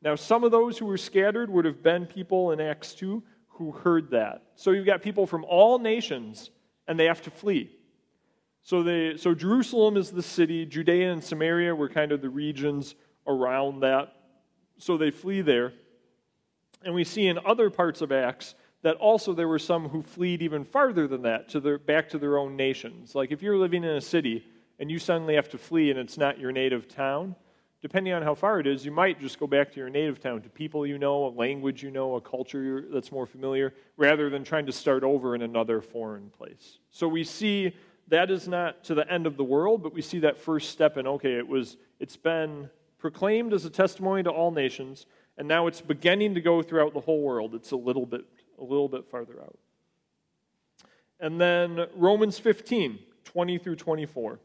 [0.00, 3.72] Now, some of those who were scattered would have been people in Acts 2 who
[3.72, 4.44] heard that.
[4.54, 6.48] So you've got people from all nations,
[6.86, 7.76] and they have to flee.
[8.68, 12.96] So, they, so Jerusalem is the city, Judea and Samaria were kind of the regions
[13.26, 14.12] around that.
[14.76, 15.72] So they flee there.
[16.84, 20.42] And we see in other parts of Acts that also there were some who fled
[20.42, 23.14] even farther than that, to their, back to their own nations.
[23.14, 24.44] Like if you're living in a city
[24.78, 27.36] and you suddenly have to flee and it's not your native town,
[27.80, 30.42] depending on how far it is, you might just go back to your native town,
[30.42, 34.44] to people you know, a language you know, a culture that's more familiar, rather than
[34.44, 36.80] trying to start over in another foreign place.
[36.90, 37.74] So we see
[38.08, 40.96] that is not to the end of the world, but we see that first step
[40.96, 45.66] in okay, it was it's been proclaimed as a testimony to all nations, and now
[45.66, 47.54] it's beginning to go throughout the whole world.
[47.54, 48.24] It's a little bit
[48.58, 49.58] a little bit farther out.
[51.20, 54.38] And then Romans 15, 20 through 24.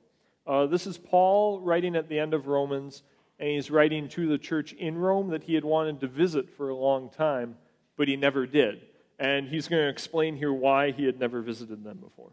[0.45, 3.04] Uh, this is Paul writing at the end of Romans
[3.39, 6.69] and he's writing to the church in Rome that he had wanted to visit for
[6.69, 7.56] a long time,
[7.97, 8.82] but he never did.
[9.19, 12.32] And he's going to explain here why he had never visited them before.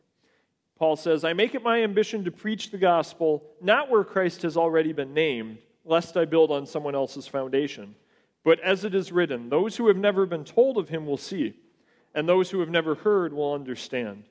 [0.81, 4.57] Paul says, I make it my ambition to preach the gospel not where Christ has
[4.57, 7.95] already been named, lest I build on someone else's foundation.
[8.45, 11.55] But as it is written, those who have never been told of him will see,
[12.14, 14.25] and those who have never heard will understand.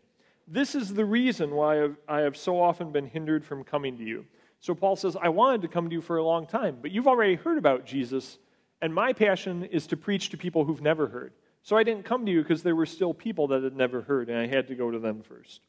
[0.47, 4.25] This is the reason why I have so often been hindered from coming to you.
[4.59, 7.07] So Paul says, I wanted to come to you for a long time, but you've
[7.07, 8.39] already heard about Jesus,
[8.81, 11.31] and my passion is to preach to people who've never heard.
[11.61, 14.29] So I didn't come to you because there were still people that had never heard,
[14.29, 15.61] and I had to go to them first.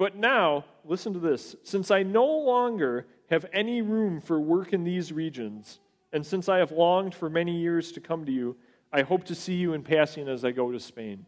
[0.00, 4.82] But now, listen to this since I no longer have any room for work in
[4.82, 5.78] these regions,
[6.10, 8.56] and since I have longed for many years to come to you,
[8.90, 11.26] I hope to see you in passing as I go to Spain.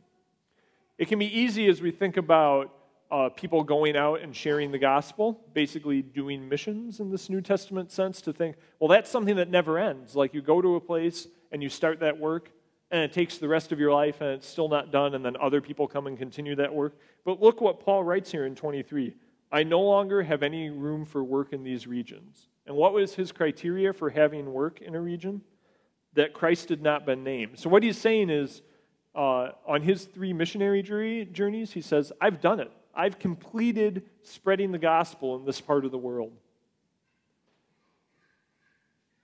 [0.96, 2.74] It can be easy as we think about
[3.10, 7.92] uh, people going out and sharing the gospel, basically doing missions in this New Testament
[7.92, 10.16] sense, to think, well, that's something that never ends.
[10.16, 12.50] Like you go to a place and you start that work,
[12.92, 15.36] and it takes the rest of your life and it's still not done, and then
[15.40, 16.94] other people come and continue that work.
[17.24, 19.14] But look what Paul writes here in 23
[19.50, 22.48] I no longer have any room for work in these regions.
[22.66, 25.42] And what was his criteria for having work in a region?
[26.14, 27.58] that Christ had not been named.
[27.58, 28.62] So, what he's saying is,
[29.14, 32.70] uh, on his three missionary journeys, he says, I've done it.
[32.94, 36.32] I've completed spreading the gospel in this part of the world.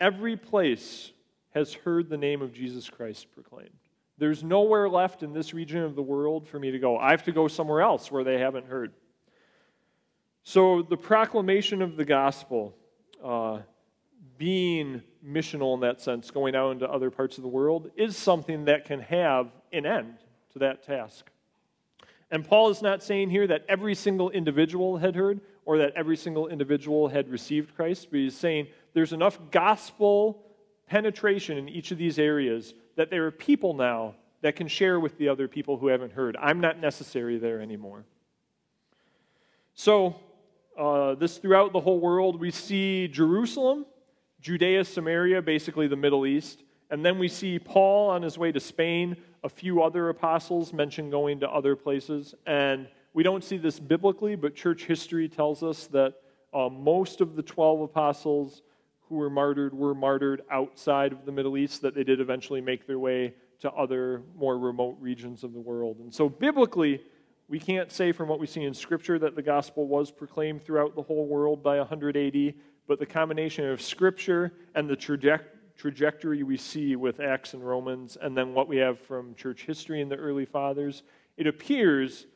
[0.00, 1.10] Every place
[1.50, 3.70] has heard the name of Jesus Christ proclaimed.
[4.18, 6.98] There's nowhere left in this region of the world for me to go.
[6.98, 8.92] I have to go somewhere else where they haven't heard.
[10.42, 12.74] So, the proclamation of the gospel,
[13.22, 13.60] uh,
[14.38, 18.64] being missional in that sense, going out into other parts of the world, is something
[18.64, 20.18] that can have an end
[20.52, 21.30] to that task.
[22.30, 26.16] And Paul is not saying here that every single individual had heard or that every
[26.16, 30.42] single individual had received Christ, but he's saying there's enough gospel
[30.88, 35.18] penetration in each of these areas that there are people now that can share with
[35.18, 36.36] the other people who haven't heard.
[36.40, 38.04] I'm not necessary there anymore.
[39.74, 40.16] So,
[40.78, 43.84] uh, this throughout the whole world, we see Jerusalem,
[44.40, 46.62] Judea, Samaria, basically the Middle East.
[46.90, 51.10] And then we see Paul on his way to Spain, a few other apostles mentioned
[51.10, 52.34] going to other places.
[52.46, 56.14] And we don't see this biblically, but church history tells us that
[56.54, 58.62] uh, most of the 12 apostles
[59.08, 62.86] who were martyred were martyred outside of the Middle East, that they did eventually make
[62.86, 65.98] their way to other more remote regions of the world.
[65.98, 67.00] And so, biblically,
[67.48, 70.94] we can't say from what we see in Scripture that the gospel was proclaimed throughout
[70.94, 72.54] the whole world by 180,
[72.86, 75.44] but the combination of Scripture and the traje-
[75.76, 80.02] trajectory we see with Acts and Romans, and then what we have from church history
[80.02, 81.02] and the early fathers,
[81.36, 82.26] it appears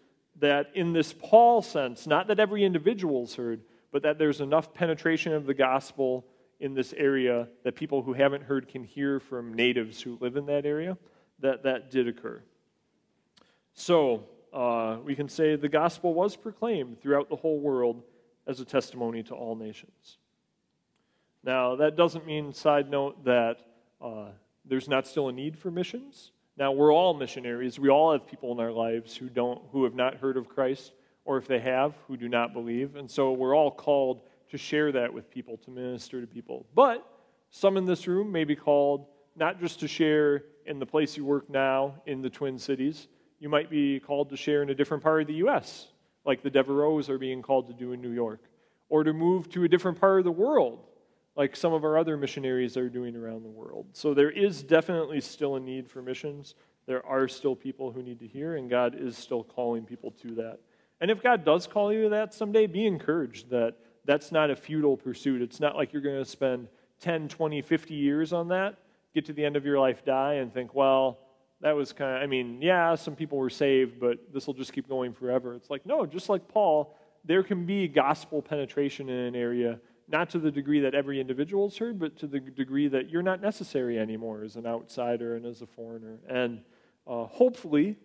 [0.41, 5.35] that in this Paul sense, not that every individual's heard, but that there's enough penetration
[5.35, 6.25] of the gospel
[6.63, 10.47] in this area that people who haven't heard can hear from natives who live in
[10.47, 10.97] that area,
[11.41, 12.41] that that did occur.
[13.75, 18.05] So, uh, we can say the gospel was proclaimed throughout the whole world
[18.47, 20.19] as a testimony to all nations.
[21.43, 23.57] Now, that doesn't mean, side note, that
[24.01, 24.27] uh,
[24.65, 26.31] there's not still a need for missions.
[26.57, 27.81] Now, we're all missionaries.
[27.81, 30.93] We all have people in our lives who, don't, who have not heard of Christ,
[31.25, 32.95] or if they have, who do not believe.
[32.95, 34.21] And so we're all called
[34.53, 36.67] to share that with people, to minister to people.
[36.75, 37.07] But
[37.51, 41.25] some in this room may be called not just to share in the place you
[41.25, 43.09] work now in the Twin Cities,
[43.41, 45.89] you might be called to share in a different part of the U.S.,
[46.27, 48.45] like the Devereaux are being called to do in New York,
[48.91, 50.81] or to move to a different part of the world,
[51.35, 53.87] like some of our other missionaries are doing around the world.
[53.95, 56.55] So there is definitely still a need for missions.
[56.85, 60.35] There are still people who need to hear, and God is still calling people to
[60.35, 60.59] that.
[61.01, 64.57] And if God does call you to that someday, be encouraged that that's not a
[64.57, 65.43] futile pursuit.
[65.43, 66.69] It's not like you're going to spend
[67.01, 68.79] 10, 20, 50 years on that,
[69.15, 71.19] get to the end of your life, die, and think, well,
[71.61, 74.73] that was kind of, I mean, yeah, some people were saved, but this will just
[74.73, 75.55] keep going forever.
[75.55, 80.29] It's like, no, just like Paul, there can be gospel penetration in an area, not
[80.31, 83.41] to the degree that every individual is heard, but to the degree that you're not
[83.41, 86.19] necessary anymore as an outsider and as a foreigner.
[86.29, 86.63] And
[87.07, 87.97] uh, hopefully,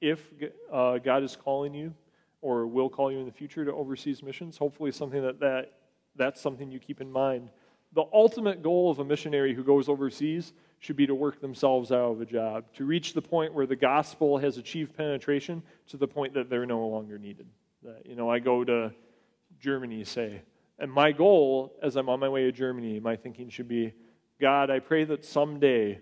[0.00, 0.22] if
[0.70, 1.94] uh, God is calling you
[2.40, 5.72] or will call you in the future to overseas missions, hopefully something that, that
[6.16, 7.50] that's something you keep in mind.
[7.94, 12.12] The ultimate goal of a missionary who goes overseas should be to work themselves out
[12.12, 16.06] of a job, to reach the point where the gospel has achieved penetration to the
[16.06, 17.46] point that they're no longer needed.
[17.82, 18.92] That, you know, I go to
[19.60, 20.42] Germany, say,
[20.78, 23.94] and my goal as I'm on my way to Germany, my thinking should be
[24.40, 26.00] God, I pray that someday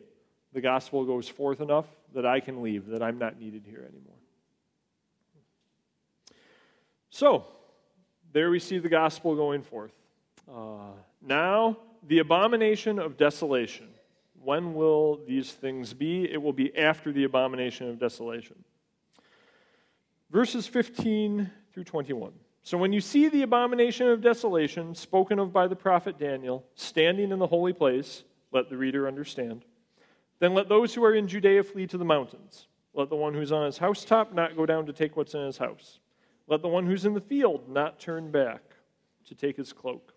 [0.52, 4.15] the gospel goes forth enough that I can leave, that I'm not needed here anymore.
[7.16, 7.46] So,
[8.34, 9.94] there we see the gospel going forth.
[10.46, 10.90] Uh,
[11.22, 13.88] now, the abomination of desolation.
[14.44, 16.30] When will these things be?
[16.30, 18.62] It will be after the abomination of desolation.
[20.30, 22.32] Verses 15 through 21.
[22.62, 27.32] So when you see the abomination of desolation spoken of by the prophet Daniel standing
[27.32, 29.64] in the holy place, let the reader understand.
[30.38, 32.66] Then let those who are in Judea flee to the mountains.
[32.92, 35.56] Let the one who's on his housetop not go down to take what's in his
[35.56, 35.98] house.
[36.46, 38.62] Let the one who's in the field not turn back
[39.26, 40.12] to take his cloak.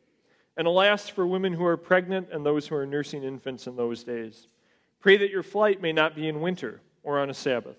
[0.58, 4.04] And alas, for women who are pregnant and those who are nursing infants in those
[4.04, 4.48] days.
[5.00, 7.78] Pray that your flight may not be in winter or on a Sabbath,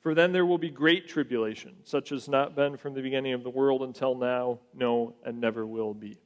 [0.00, 3.42] for then there will be great tribulation, such as not been from the beginning of
[3.44, 6.18] the world until now, no, and never will be.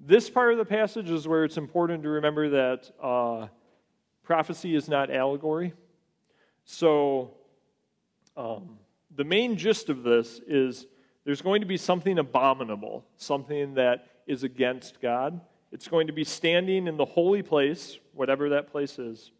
[0.00, 3.48] This part of the passage is where it's important to remember that uh,
[4.22, 5.74] prophecy is not allegory.
[6.64, 7.34] So,
[8.36, 8.78] um,
[9.14, 10.86] the main gist of this is
[11.24, 15.40] there's going to be something abominable, something that is against God.
[15.72, 19.30] It's going to be standing in the holy place, whatever that place is.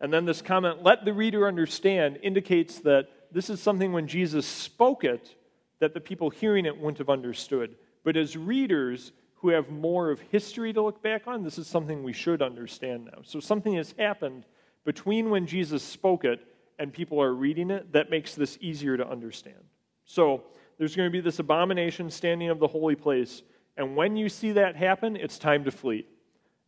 [0.00, 4.46] And then this comment, let the reader understand, indicates that this is something when Jesus
[4.46, 5.34] spoke it
[5.80, 7.76] that the people hearing it wouldn't have understood.
[8.04, 12.02] But as readers who have more of history to look back on, this is something
[12.02, 13.22] we should understand now.
[13.22, 14.44] So something has happened
[14.84, 16.40] between when Jesus spoke it
[16.78, 19.62] and people are reading it that makes this easier to understand.
[20.04, 20.44] So
[20.78, 23.42] there's going to be this abomination standing of the holy place.
[23.76, 26.06] And when you see that happen, it's time to flee.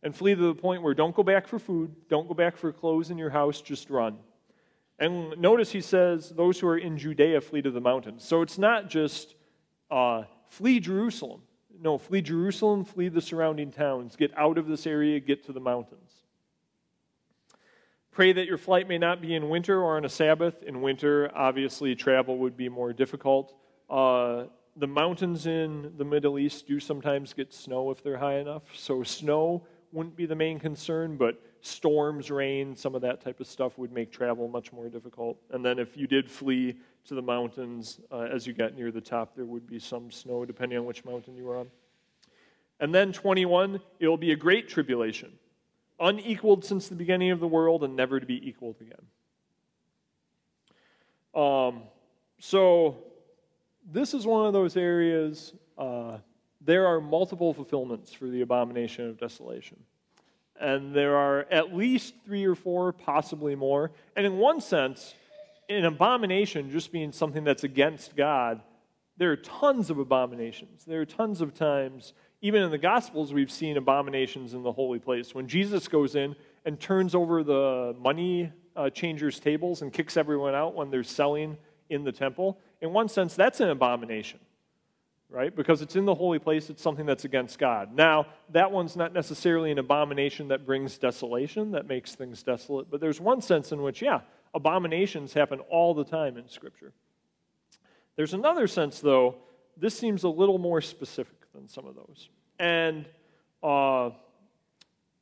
[0.03, 2.71] And flee to the point where don't go back for food, don't go back for
[2.71, 4.17] clothes in your house, just run.
[4.99, 8.23] And notice he says, those who are in Judea flee to the mountains.
[8.23, 9.35] So it's not just
[9.89, 11.41] uh, flee Jerusalem.
[11.79, 14.15] No, flee Jerusalem, flee the surrounding towns.
[14.15, 16.20] Get out of this area, get to the mountains.
[18.11, 20.63] Pray that your flight may not be in winter or on a Sabbath.
[20.63, 23.55] In winter, obviously, travel would be more difficult.
[23.89, 24.45] Uh,
[24.75, 28.63] the mountains in the Middle East do sometimes get snow if they're high enough.
[28.75, 33.47] So, snow wouldn't be the main concern, but storms, rain, some of that type of
[33.47, 35.37] stuff would make travel much more difficult.
[35.51, 38.99] And then, if you did flee to the mountains, uh, as you got near the
[38.99, 41.67] top, there would be some snow depending on which mountain you were on.
[42.81, 45.31] And then 21, it will be a great tribulation,
[46.01, 49.05] unequaled since the beginning of the world and never to be equaled again.
[51.33, 51.83] Um,
[52.39, 52.97] so,
[53.89, 56.17] this is one of those areas, uh,
[56.59, 59.77] there are multiple fulfillments for the abomination of desolation.
[60.59, 63.91] And there are at least three or four, possibly more.
[64.15, 65.15] And in one sense,
[65.69, 68.61] an abomination just being something that's against God,
[69.17, 70.85] there are tons of abominations.
[70.85, 74.99] There are tons of times, even in the Gospels, we've seen abominations in the holy
[74.99, 75.35] place.
[75.35, 76.35] When Jesus goes in
[76.65, 81.57] and turns over the money uh, changers' tables and kicks everyone out when they're selling
[81.89, 84.39] in the temple, in one sense, that's an abomination,
[85.29, 85.55] right?
[85.55, 87.93] Because it's in the holy place, it's something that's against God.
[87.93, 93.01] Now, that one's not necessarily an abomination that brings desolation, that makes things desolate, but
[93.01, 94.21] there's one sense in which, yeah,
[94.55, 96.91] abominations happen all the time in Scripture.
[98.15, 99.35] There's another sense, though,
[99.77, 102.29] this seems a little more specific than some of those.
[102.59, 103.05] And
[103.63, 104.11] uh,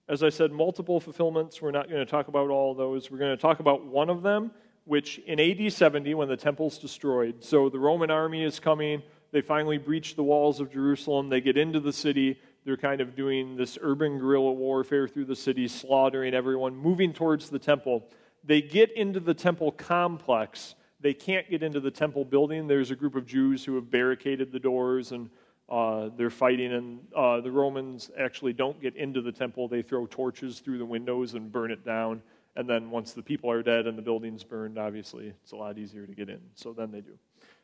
[0.10, 1.62] as I said, multiple fulfillments.
[1.62, 3.12] We're not going to talk about all those.
[3.12, 4.52] We're going to talk about one of them,
[4.86, 9.42] which in AD 70, when the temple's destroyed, so the Roman army is coming, they
[9.42, 13.56] finally breach the walls of Jerusalem, they get into the city, they're kind of doing
[13.56, 18.10] this urban guerrilla warfare through the city, slaughtering everyone, moving towards the temple.
[18.44, 20.74] They get into the temple complex.
[21.00, 22.68] They can't get into the temple building.
[22.68, 25.30] There's a group of Jews who have barricaded the doors and
[25.70, 29.68] uh, they're fighting, and uh, the Romans actually don't get into the temple.
[29.68, 32.22] They throw torches through the windows and burn it down.
[32.56, 35.78] And then once the people are dead and the building's burned, obviously it's a lot
[35.78, 36.42] easier to get in.
[36.56, 37.18] So then they do.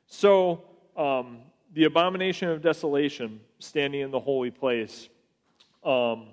[0.05, 0.63] So
[0.95, 1.39] um,
[1.73, 5.09] the abomination of desolation, standing in the holy place,
[5.83, 6.27] um,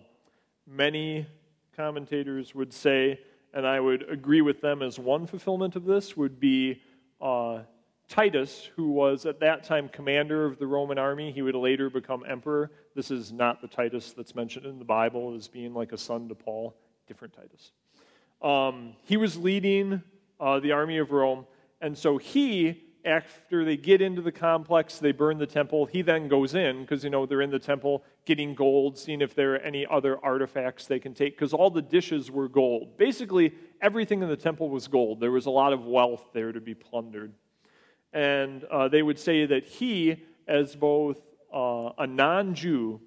[0.67, 1.27] many
[1.75, 3.19] commentators would say
[3.55, 6.81] and I would agree with them as one fulfillment of this, would be
[7.21, 7.61] uh,
[8.13, 11.33] Titus, who was at that time commander of the Roman army.
[11.33, 12.71] He would later become emperor.
[12.95, 16.29] This is not the Titus that's mentioned in the Bible as being like a son
[16.29, 16.77] to Paul,
[17.09, 17.73] different Titus.
[18.43, 20.03] Um, he was leading
[20.39, 21.47] uh, the army of Rome,
[21.81, 25.87] and so he after they get into the complex, they burn the temple.
[25.87, 29.35] He then goes in because, you know, they're in the temple getting gold, seeing if
[29.35, 32.99] there are any other artifacts they can take because all the dishes were gold.
[32.99, 35.19] Basically, everything in the temple was gold.
[35.19, 37.33] There was a lot of wealth there to be plundered.
[38.13, 41.19] And uh, they would say that he, as both
[41.53, 43.01] uh, a non Jew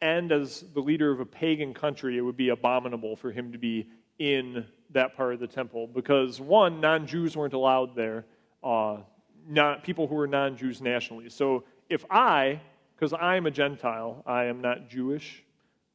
[0.00, 3.58] and as the leader of a pagan country, it would be abominable for him to
[3.58, 8.24] be in that part of the temple because, one, non Jews weren't allowed there.
[8.62, 8.98] Uh,
[9.48, 11.28] not people who were non-Jews nationally.
[11.30, 12.60] So if I,
[12.94, 15.42] because I'm a Gentile, I am not Jewish.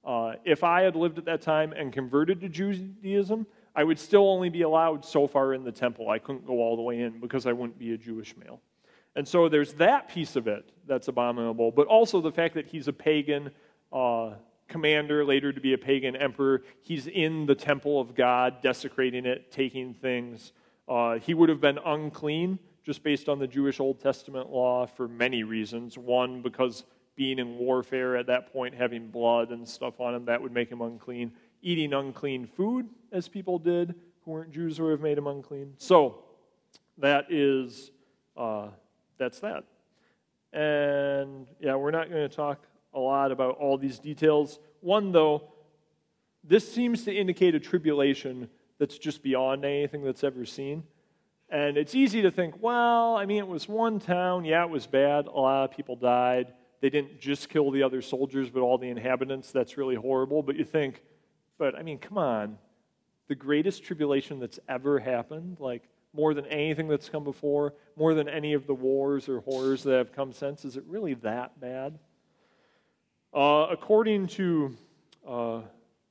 [0.04, 3.46] Uh, if I had lived at that time and converted to Judaism,
[3.76, 6.10] I would still only be allowed so far in the temple.
[6.10, 8.62] I couldn't go all the way in because I wouldn't be a Jewish male.
[9.16, 12.88] And so there's that piece of it that's abominable, but also the fact that he's
[12.88, 13.52] a pagan
[13.92, 14.32] uh,
[14.68, 16.64] commander, later to be a pagan emperor.
[16.82, 20.52] He's in the temple of God, desecrating it, taking things.
[20.88, 25.08] Uh, he would have been unclean just based on the Jewish Old Testament law for
[25.08, 25.98] many reasons.
[25.98, 26.84] One, because
[27.16, 30.70] being in warfare at that point, having blood and stuff on him, that would make
[30.70, 31.32] him unclean.
[31.64, 35.74] Eating unclean food, as people did who weren't Jews, would have made him unclean.
[35.78, 36.20] So,
[37.00, 37.90] that is,
[38.38, 38.68] uh,
[39.18, 39.64] that's that.
[40.52, 42.60] And yeah, we're not going to talk
[42.94, 44.60] a lot about all these details.
[44.82, 45.54] One, though,
[46.44, 50.84] this seems to indicate a tribulation that's just beyond anything that's ever seen.
[51.50, 54.44] And it's easy to think, well, I mean, it was one town.
[54.46, 55.28] Yeah, it was bad.
[55.28, 56.54] A lot of people died.
[56.82, 59.52] They didn't just kill the other soldiers, but all the inhabitants.
[59.52, 60.44] That's really horrible.
[60.44, 61.02] But you think,
[61.64, 62.58] but I mean, come on.
[63.30, 65.84] The greatest tribulation that's ever happened, like
[66.14, 69.94] more than anything that's come before, more than any of the wars or horrors that
[69.94, 71.98] have come since, is it really that bad?
[73.34, 74.76] Uh, according to
[75.26, 75.62] uh,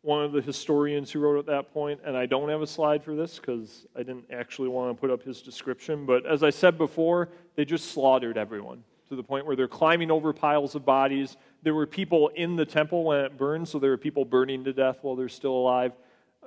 [0.01, 3.05] one of the historians who wrote at that point, and I don't have a slide
[3.05, 6.49] for this because I didn't actually want to put up his description, but as I
[6.49, 10.87] said before, they just slaughtered everyone to the point where they're climbing over piles of
[10.87, 11.37] bodies.
[11.63, 14.73] There were people in the temple when it burned, so there were people burning to
[14.73, 15.93] death while they're still alive.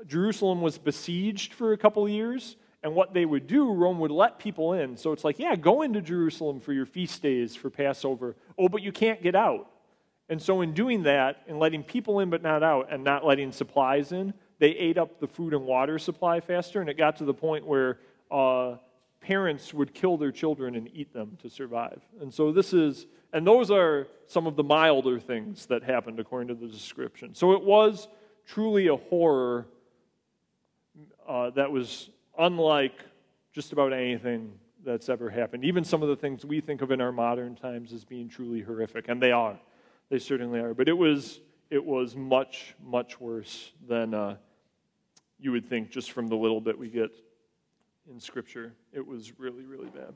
[0.06, 4.40] Jerusalem was besieged for a couple years, and what they would do, Rome would let
[4.40, 4.98] people in.
[4.98, 8.36] So it's like, yeah, go into Jerusalem for your feast days, for Passover.
[8.58, 9.72] Oh, but you can't get out.
[10.28, 13.52] And so, in doing that, and letting people in but not out, and not letting
[13.52, 17.26] supplies in, they ate up the food and water supply faster, and it got to
[17.26, 18.00] the point where
[18.32, 18.78] uh,
[19.22, 22.02] parents would kill their children and eat them to survive.
[22.22, 23.06] And so, this is,
[23.36, 27.36] and those are some of the milder things that happened according to the description.
[27.36, 28.08] So, it was
[28.48, 29.68] truly a horror
[31.28, 32.10] uh, that was
[32.40, 32.98] unlike
[33.52, 34.54] just about anything
[34.86, 35.66] that's ever happened.
[35.66, 38.62] Even some of the things we think of in our modern times as being truly
[38.62, 39.60] horrific, and they are.
[40.10, 40.74] They certainly are.
[40.74, 44.38] But it was, it was much, much worse than uh,
[45.40, 47.12] you would think just from the little bit we get
[48.10, 48.74] in Scripture.
[48.94, 50.14] It was really, really bad.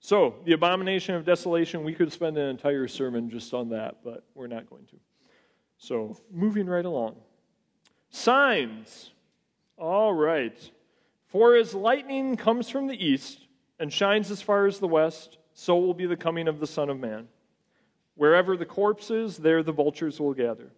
[0.00, 4.24] So, the abomination of desolation, we could spend an entire sermon just on that, but
[4.34, 4.96] we're not going to.
[5.76, 7.16] So, moving right along.
[8.08, 9.10] Signs.
[9.76, 10.58] All right.
[11.26, 13.46] For as lightning comes from the east
[13.78, 16.88] and shines as far as the west, so will be the coming of the Son
[16.88, 17.28] of Man.
[18.14, 20.72] Wherever the corpse is, there the vultures will gather.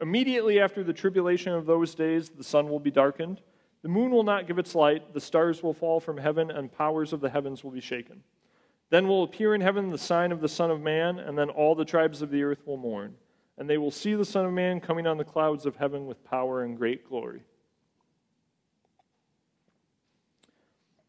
[0.00, 3.40] Immediately after the tribulation of those days, the sun will be darkened,
[3.82, 7.12] the moon will not give its light, the stars will fall from heaven, and powers
[7.12, 8.22] of the heavens will be shaken.
[8.90, 11.74] Then will appear in heaven the sign of the Son of Man, and then all
[11.74, 13.14] the tribes of the earth will mourn.
[13.58, 16.24] And they will see the Son of Man coming on the clouds of heaven with
[16.24, 17.42] power and great glory.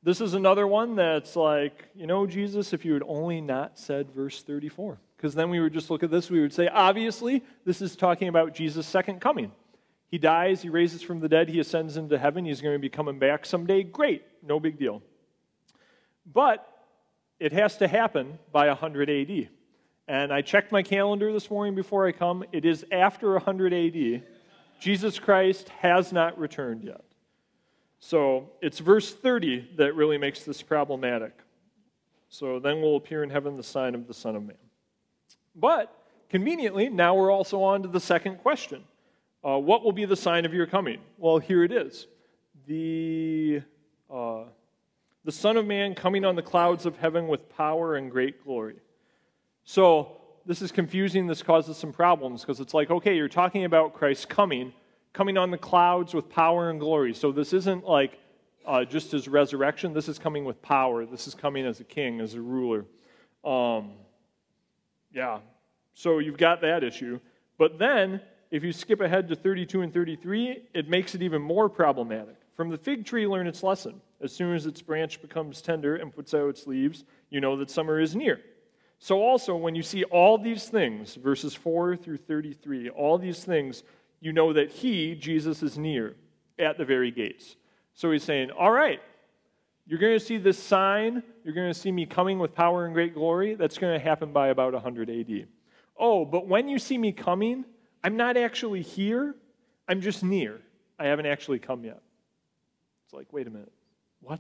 [0.02, 4.12] This is another one that's like, you know, Jesus, if you had only not said
[4.12, 7.82] verse 34 because then we would just look at this, we would say, obviously, this
[7.82, 9.52] is talking about Jesus' second coming.
[10.10, 12.90] He dies, he raises from the dead, he ascends into heaven, he's going to be
[12.90, 13.84] coming back someday.
[13.84, 15.02] Great, no big deal.
[16.26, 16.66] But
[17.40, 19.50] it has to happen by 100 AD.
[20.08, 22.44] And I checked my calendar this morning before I come.
[22.52, 24.24] It is after 100 AD.
[24.80, 27.04] Jesus Christ has not returned yet.
[28.00, 31.34] So it's verse 30 that really makes this problematic.
[32.30, 34.58] So then will appear in heaven the sign of the Son of Man.
[35.56, 35.94] But
[36.30, 38.84] conveniently, now we're also on to the second question
[39.44, 41.00] uh, What will be the sign of your coming?
[41.18, 42.08] Well, here it is
[42.68, 43.62] the,
[45.26, 48.78] the Son of Man coming on the clouds of heaven with power and great glory.
[49.64, 50.16] So,
[50.46, 51.28] this is confusing.
[51.28, 54.74] This causes some problems because it's like, okay, you're talking about Christ coming,
[55.14, 57.14] coming on the clouds with power and glory.
[57.14, 58.18] So, this isn't like
[58.66, 59.94] uh, just his resurrection.
[59.94, 61.06] This is coming with power.
[61.06, 62.86] This is coming as a king, as a ruler.
[63.44, 63.92] Um,
[65.14, 65.40] yeah.
[65.94, 67.20] So you've got that issue.
[67.58, 71.70] But then, if you skip ahead to 32 and 33, it makes it even more
[71.70, 72.36] problematic.
[72.60, 74.02] From the fig tree, learn its lesson.
[74.20, 77.72] As soon as its branch becomes tender and puts out its leaves, you know that
[77.72, 78.42] summer is near.
[78.98, 83.84] So, also, when you see all these things, verses 4 through 33, all these things,
[84.20, 86.18] you know that He, Jesus, is near
[86.60, 87.56] at the very gates.
[87.94, 89.00] So he's saying, All right,
[89.88, 91.24] you're going to see this sign.
[91.46, 93.56] You're going to see me coming with power and great glory.
[93.56, 95.48] That's going to happen by about 100 AD.
[95.98, 97.64] Oh, but when you see me coming,
[98.04, 99.34] I'm not actually here.
[99.88, 100.60] I'm just near.
[101.00, 102.02] I haven't actually come yet.
[103.10, 103.72] It's like, wait a minute.
[104.22, 104.40] What?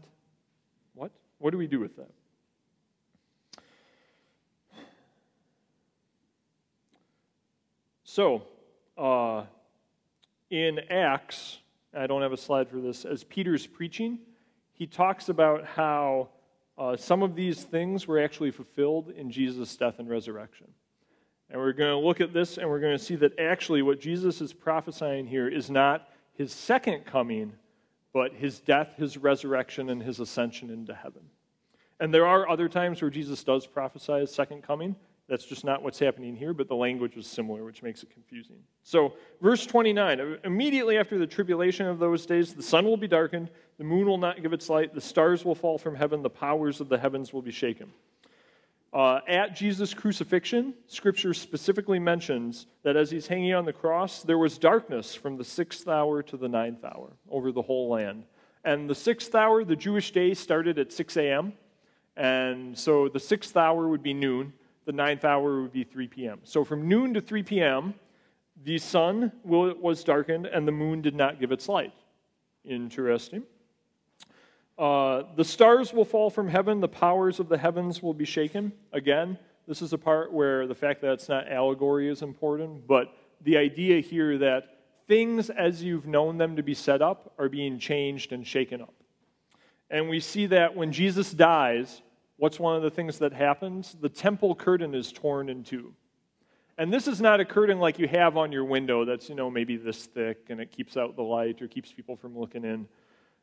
[0.94, 1.10] What?
[1.40, 2.12] What do we do with that?
[8.04, 8.44] So,
[8.96, 9.46] uh,
[10.52, 11.58] in Acts,
[11.98, 14.20] I don't have a slide for this, as Peter's preaching,
[14.74, 16.30] he talks about how
[16.78, 20.68] uh, some of these things were actually fulfilled in Jesus' death and resurrection.
[21.50, 24.00] And we're going to look at this and we're going to see that actually what
[24.00, 27.54] Jesus is prophesying here is not his second coming,
[28.14, 31.24] but his death, his resurrection, and his ascension into heaven.
[31.99, 34.95] And there are other times where Jesus does prophesy his second coming,
[35.30, 38.57] that's just not what's happening here, but the language is similar, which makes it confusing.
[38.82, 43.51] So, verse 29 immediately after the tribulation of those days, the sun will be darkened,
[43.78, 46.82] the moon will not give its light, the stars will fall from heaven, the powers
[46.82, 47.93] of the heavens will be shaken.
[48.92, 54.38] Uh, at Jesus' crucifixion, Scripture specifically mentions that as he's hanging on the cross, there
[54.38, 58.24] was darkness from the sixth hour to the ninth hour over the whole land.
[58.64, 61.54] And the sixth hour, the Jewish day, started at 6 a.m.
[62.18, 64.54] And so the sixth hour would be noon
[64.90, 66.40] the ninth hour would be 3 p.m.
[66.44, 67.94] So from noon to 3 p.m.,
[68.64, 71.94] the sun was darkened and the moon did not give its light.
[72.66, 73.44] Interesting.
[74.80, 78.72] Uh, the stars will fall from heaven, the powers of the heavens will be shaken.
[78.94, 79.38] Again,
[79.70, 83.56] This is a part where the fact that it's not allegory is important, but the
[83.56, 88.32] idea here that things as you've known them to be set up are being changed
[88.32, 88.96] and shaken up.
[89.92, 92.02] And we see that when Jesus dies,
[92.38, 93.96] what's one of the things that happens?
[94.02, 95.94] The temple curtain is torn in two.
[96.80, 99.52] And this is not a curtain like you have on your window that's, you know,
[99.52, 102.88] maybe this thick and it keeps out the light or keeps people from looking in.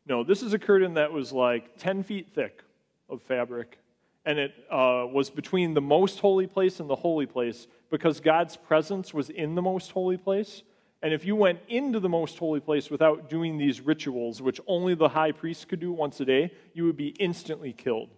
[0.06, 2.62] No, this is a curtain that was like 10 feet thick
[3.08, 3.78] of fabric.
[4.24, 8.56] And it uh, was between the most holy place and the holy place because God's
[8.56, 10.62] presence was in the most holy place.
[11.02, 14.94] And if you went into the most holy place without doing these rituals, which only
[14.94, 18.10] the high priest could do once a day, you would be instantly killed.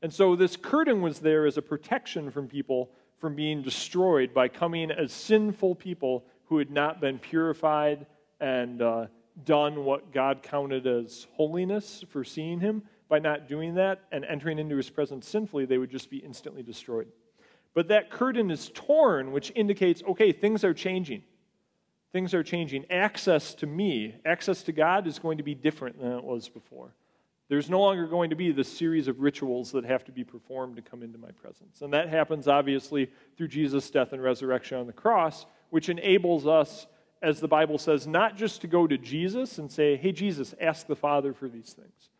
[0.00, 4.48] And so this curtain was there as a protection from people from being destroyed by
[4.48, 8.04] coming as sinful people who had not been purified
[8.38, 9.06] and uh,
[9.44, 12.82] done what God counted as holiness for seeing him.
[13.08, 16.62] By not doing that and entering into his presence sinfully, they would just be instantly
[16.62, 17.08] destroyed.
[17.74, 21.22] But that curtain is torn, which indicates okay, things are changing.
[22.12, 22.86] Things are changing.
[22.90, 26.94] Access to me, access to God, is going to be different than it was before.
[27.48, 30.76] There's no longer going to be this series of rituals that have to be performed
[30.76, 31.82] to come into my presence.
[31.82, 36.86] And that happens, obviously, through Jesus' death and resurrection on the cross, which enables us,
[37.24, 40.86] as the Bible says, not just to go to Jesus and say, hey, Jesus, ask
[40.86, 42.10] the Father for these things.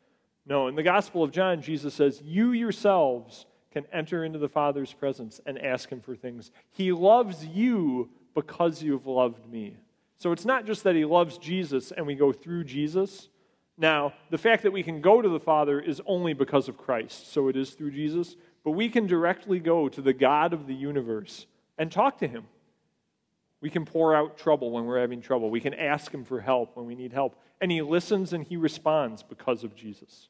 [0.46, 4.92] No, in the Gospel of John, Jesus says, you yourselves can enter into the Father's
[4.92, 6.50] presence and ask Him for things.
[6.72, 9.76] He loves you because you've loved me.
[10.18, 13.28] So it's not just that He loves Jesus and we go through Jesus
[13.76, 17.32] now, the fact that we can go to the Father is only because of Christ,
[17.32, 20.74] so it is through Jesus, but we can directly go to the God of the
[20.74, 21.46] universe
[21.76, 22.44] and talk to Him.
[23.64, 25.48] We can pour out trouble when we're having trouble.
[25.48, 27.40] We can ask Him for help when we need help.
[27.62, 30.28] And He listens and He responds because of Jesus.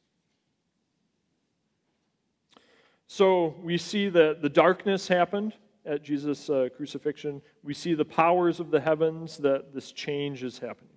[3.09, 5.55] So we see that the darkness happened
[5.85, 7.43] at Jesus' uh, crucifixion.
[7.65, 10.93] We see the powers of the heavens, that this change is happening.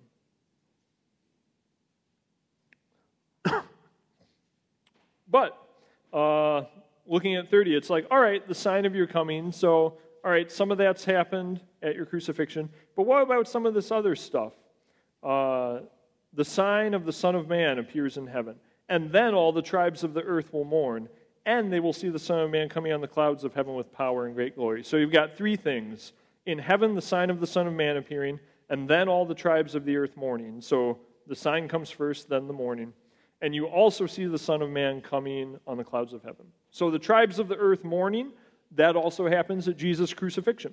[5.28, 5.60] But
[6.12, 6.62] uh,
[7.04, 9.50] looking at 30, it's like, all right, the sign of your coming.
[9.50, 12.68] So, all right, some of that's happened at your crucifixion.
[12.96, 14.52] But what about some of this other stuff?
[15.22, 15.80] Uh,
[16.32, 18.56] the sign of the Son of Man appears in heaven.
[18.88, 21.08] And then all the tribes of the earth will mourn,
[21.44, 23.92] and they will see the Son of Man coming on the clouds of heaven with
[23.92, 24.82] power and great glory.
[24.82, 26.12] So you've got three things.
[26.46, 28.40] In heaven, the sign of the Son of Man appearing,
[28.70, 30.60] and then all the tribes of the earth mourning.
[30.60, 32.92] So the sign comes first, then the mourning
[33.40, 36.46] and you also see the Son of Man coming on the clouds of heaven.
[36.70, 38.32] So the tribes of the earth mourning,
[38.72, 40.72] that also happens at Jesus' crucifixion.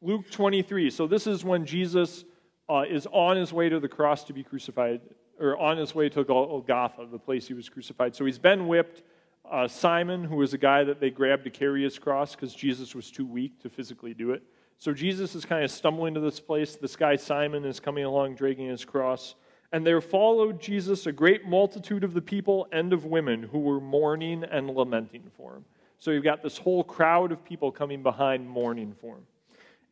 [0.00, 0.90] Luke 23.
[0.90, 2.24] So this is when Jesus
[2.68, 5.00] uh, is on his way to the cross to be crucified,
[5.40, 8.14] or on his way to Golgotha, the place he was crucified.
[8.14, 9.02] So he's been whipped.
[9.50, 12.94] Uh, Simon, who was a guy that they grabbed to carry his cross because Jesus
[12.94, 14.42] was too weak to physically do it.
[14.76, 16.76] So Jesus is kind of stumbling to this place.
[16.76, 19.34] This guy, Simon, is coming along dragging his cross.
[19.72, 23.80] And there followed Jesus a great multitude of the people and of women who were
[23.80, 25.64] mourning and lamenting for him.
[25.98, 29.26] So you've got this whole crowd of people coming behind mourning for him.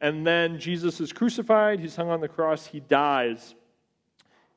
[0.00, 3.54] And then Jesus is crucified, he's hung on the cross, he dies.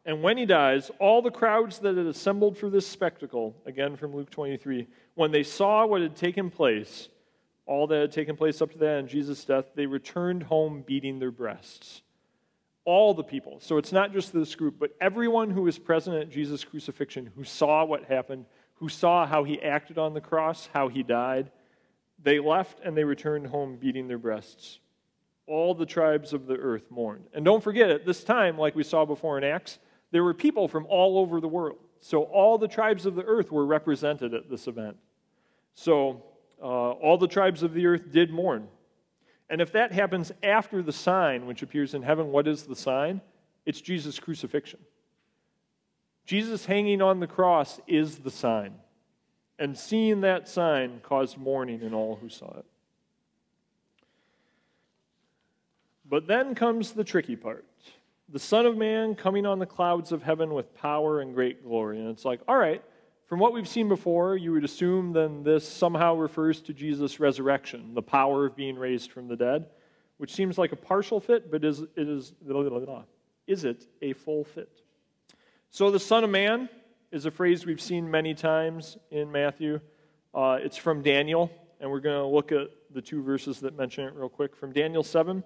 [0.06, 4.16] And when he dies, all the crowds that had assembled for this spectacle, again from
[4.16, 7.10] Luke 23, when they saw what had taken place,
[7.66, 11.20] all that had taken place up to that and Jesus' death, they returned home beating
[11.20, 12.02] their breasts
[12.90, 13.60] all the people.
[13.60, 17.44] So it's not just this group, but everyone who was present at Jesus' crucifixion, who
[17.44, 18.46] saw what happened,
[18.80, 21.52] who saw how he acted on the cross, how he died,
[22.22, 24.80] they left and they returned home beating their breasts.
[25.48, 27.26] All the tribes of the earth mourned.
[27.34, 29.80] And don't forget, at this time, like we saw before in Acts,
[30.12, 31.78] there were people from all over the world.
[32.02, 34.98] So all the tribes of the earth were represented at this event.
[35.74, 36.24] So
[36.62, 38.68] uh, all the tribes of the earth did mourn.
[39.50, 43.22] And if that happens after the sign, which appears in heaven, what is the sign?
[43.66, 44.80] It's Jesus' crucifixion.
[46.30, 48.76] Jesus hanging on the cross is the sign.
[49.58, 52.66] And seeing that sign caused mourning in all who saw it.
[56.08, 57.66] But then comes the tricky part
[58.32, 61.98] the Son of Man coming on the clouds of heaven with power and great glory.
[61.98, 62.84] And it's like, all right,
[63.26, 67.96] from what we've seen before, you would assume then this somehow refers to Jesus' resurrection,
[67.96, 69.66] the power of being raised from the dead,
[70.18, 72.34] which seems like a partial fit, but is, it is,
[73.48, 74.84] is it a full fit?
[75.72, 76.68] So the Son of Man
[77.12, 79.80] is a phrase we've seen many times in Matthew.
[80.34, 84.06] Uh, it's from Daniel, and we're going to look at the two verses that mention
[84.06, 84.56] it real quick.
[84.56, 85.44] From Daniel 7,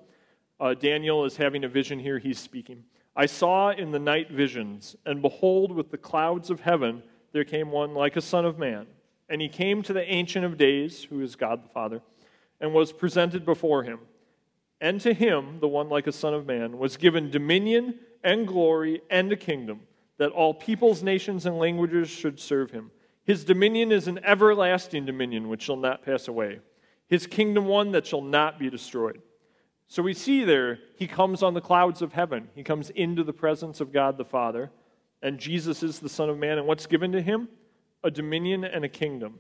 [0.62, 2.20] uh, Daniel is having a vision here.
[2.20, 2.86] He's speaking.
[3.18, 7.04] I saw in the night visions, and behold, with the clouds of heaven,
[7.34, 8.88] there came one like a son of man.
[9.28, 12.02] And he came to the Ancient of Days, who is God the Father,
[12.62, 14.00] and was presented before him.
[14.80, 19.02] And to him, the one like a son of man, was given dominion and glory
[19.10, 19.82] and a kingdom,
[20.24, 22.92] that all peoples, nations, and languages should serve him.
[23.26, 26.62] His dominion is an everlasting dominion which shall not pass away,
[27.10, 29.22] his kingdom one that shall not be destroyed.
[29.88, 32.48] So we see there, he comes on the clouds of heaven.
[32.56, 34.72] He comes into the presence of God the Father,
[35.22, 36.58] and Jesus is the Son of Man.
[36.58, 37.50] And what's given to him?
[38.02, 39.40] A dominion and a kingdom.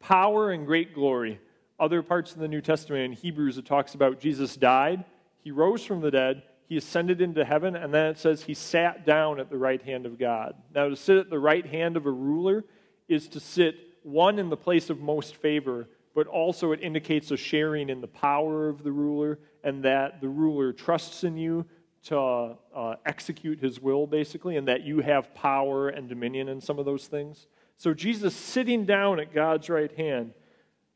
[0.00, 1.40] Power and great glory.
[1.78, 5.04] Other parts of the New Testament in Hebrews, it talks about Jesus died,
[5.44, 9.06] he rose from the dead, he ascended into heaven, and then it says he sat
[9.06, 10.54] down at the right hand of God.
[10.74, 12.64] Now, to sit at the right hand of a ruler
[13.08, 17.36] is to sit, one, in the place of most favor, but also it indicates a
[17.36, 21.64] sharing in the power of the ruler and that the ruler trusts in you
[22.04, 26.78] to uh, execute his will, basically, and that you have power and dominion in some
[26.78, 27.46] of those things.
[27.78, 30.32] So, Jesus sitting down at God's right hand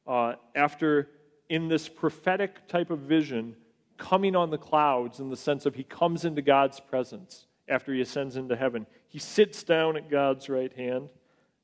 [0.06, 1.10] uh, after,
[1.48, 3.54] in this prophetic type of vision,
[4.00, 8.00] coming on the clouds in the sense of he comes into God's presence after he
[8.00, 8.86] ascends into heaven.
[9.06, 11.10] He sits down at God's right hand,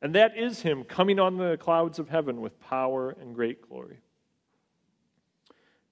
[0.03, 4.01] and that is him coming on the clouds of heaven with power and great glory.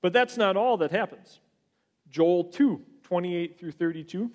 [0.03, 1.41] But that's not all that happens.
[2.11, 4.31] Joel 2 28 through 32,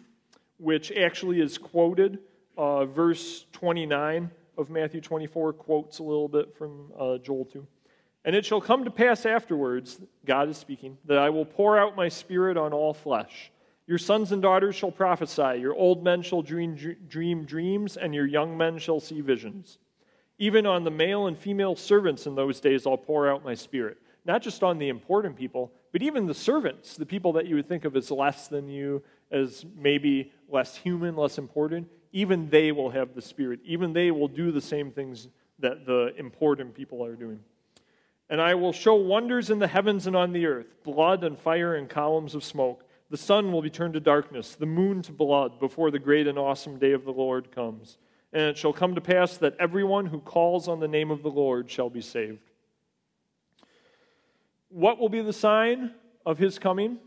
[0.57, 2.19] which actually is quoted,
[2.57, 7.65] uh, verse 29 of Matthew 24 quotes a little bit from uh, Joel 2.
[8.29, 11.95] And it shall come to pass afterwards, God is speaking, that I will pour out
[11.95, 13.51] my spirit on all flesh.
[13.87, 16.77] Your sons and daughters shall prophesy, your old men shall dream,
[17.07, 19.79] dream dreams, and your young men shall see visions.
[20.37, 23.97] Even on the male and female servants in those days I'll pour out my spirit.
[24.25, 27.67] Not just on the important people, but even the servants, the people that you would
[27.67, 29.01] think of as less than you,
[29.31, 33.59] as maybe less human, less important, even they will have the Spirit.
[33.65, 37.39] Even they will do the same things that the important people are doing.
[38.29, 41.75] And I will show wonders in the heavens and on the earth blood and fire
[41.75, 42.83] and columns of smoke.
[43.09, 46.37] The sun will be turned to darkness, the moon to blood, before the great and
[46.37, 47.97] awesome day of the Lord comes.
[48.31, 51.31] And it shall come to pass that everyone who calls on the name of the
[51.31, 52.51] Lord shall be saved.
[54.69, 56.99] What will be the sign of his coming?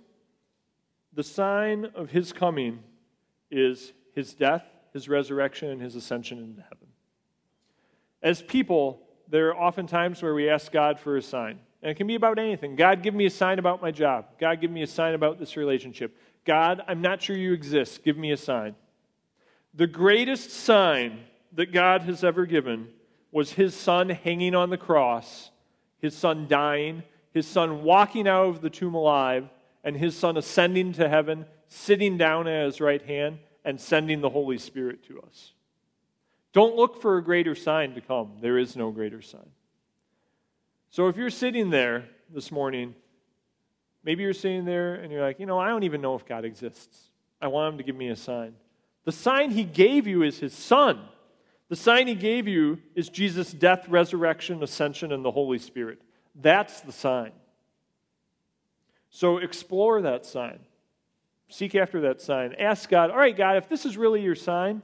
[1.12, 2.80] The sign of his coming
[3.48, 6.88] is his death, his resurrection, and his ascension into heaven.
[8.20, 9.00] As people,
[9.33, 11.59] there are often times where we ask God for a sign.
[11.80, 12.76] And it can be about anything.
[12.76, 14.26] God, give me a sign about my job.
[14.39, 16.14] God, give me a sign about this relationship.
[16.45, 18.05] God, I'm not sure you exist.
[18.05, 18.76] Give me a sign.
[19.72, 21.20] The greatest sign
[21.55, 22.89] that God has ever given
[23.30, 25.51] was his son hanging on the cross,
[25.99, 27.03] his son dying,
[27.33, 29.49] his son walking out of the tomb alive,
[29.83, 34.28] and his son ascending to heaven, sitting down at his right hand, and sending the
[34.28, 35.53] Holy Spirit to us.
[36.53, 38.32] Don't look for a greater sign to come.
[38.40, 39.48] There is no greater sign.
[40.90, 42.94] So if you're sitting there this morning,
[44.05, 46.44] maybe you're sitting there and you're like, you know, I don't even know if God
[46.44, 47.11] exists.
[47.40, 48.55] I want him to give me a sign.
[49.05, 51.00] The sign he gave you is his son.
[51.68, 56.00] The sign he gave you is Jesus' death, resurrection, ascension, and the Holy Spirit.
[56.34, 57.32] That's the sign.
[59.09, 60.59] So explore that sign.
[61.48, 62.55] Seek after that sign.
[62.59, 64.82] Ask God, all right, God, if this is really your sign,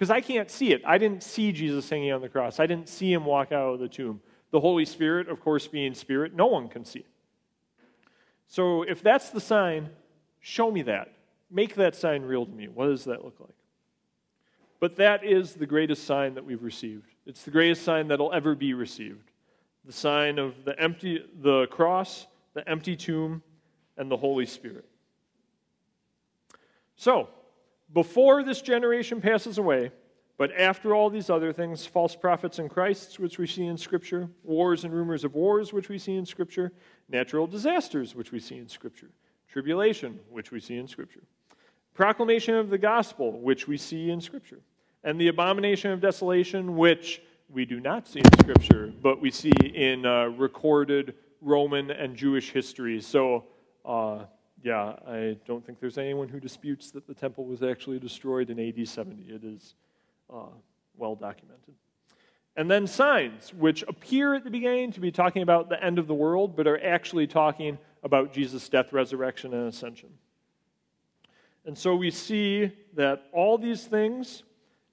[0.00, 0.80] because I can't see it.
[0.86, 3.80] I didn't see Jesus hanging on the cross, I didn't see him walk out of
[3.80, 4.22] the tomb.
[4.50, 7.06] The Holy Spirit, of course, being Spirit, no one can see it.
[8.48, 9.90] So if that's the sign,
[10.40, 11.12] show me that.
[11.50, 12.66] Make that sign real to me.
[12.66, 13.54] What does that look like?
[14.80, 17.04] But that is the greatest sign that we've received.
[17.26, 19.30] It's the greatest sign that'll ever be received.
[19.84, 23.42] The sign of the empty the cross, the empty tomb,
[23.98, 24.86] and the Holy Spirit.
[26.96, 27.28] So,
[27.92, 29.90] before this generation passes away,
[30.36, 34.28] but after all these other things, false prophets and Christs, which we see in Scripture,
[34.42, 36.72] wars and rumors of wars, which we see in Scripture,
[37.08, 39.10] natural disasters, which we see in Scripture,
[39.48, 41.22] tribulation, which we see in Scripture,
[41.92, 44.60] proclamation of the gospel, which we see in Scripture,
[45.04, 47.20] and the abomination of desolation, which
[47.50, 52.50] we do not see in Scripture, but we see in uh, recorded Roman and Jewish
[52.50, 53.00] history.
[53.00, 53.44] So,
[53.84, 54.24] uh,
[54.62, 58.58] yeah, I don't think there's anyone who disputes that the temple was actually destroyed in
[58.58, 59.22] AD 70.
[59.22, 59.74] It is
[60.32, 60.46] uh,
[60.96, 61.74] well documented.
[62.56, 66.06] And then signs, which appear at the beginning to be talking about the end of
[66.06, 70.10] the world, but are actually talking about Jesus' death, resurrection, and ascension.
[71.64, 74.42] And so we see that all these things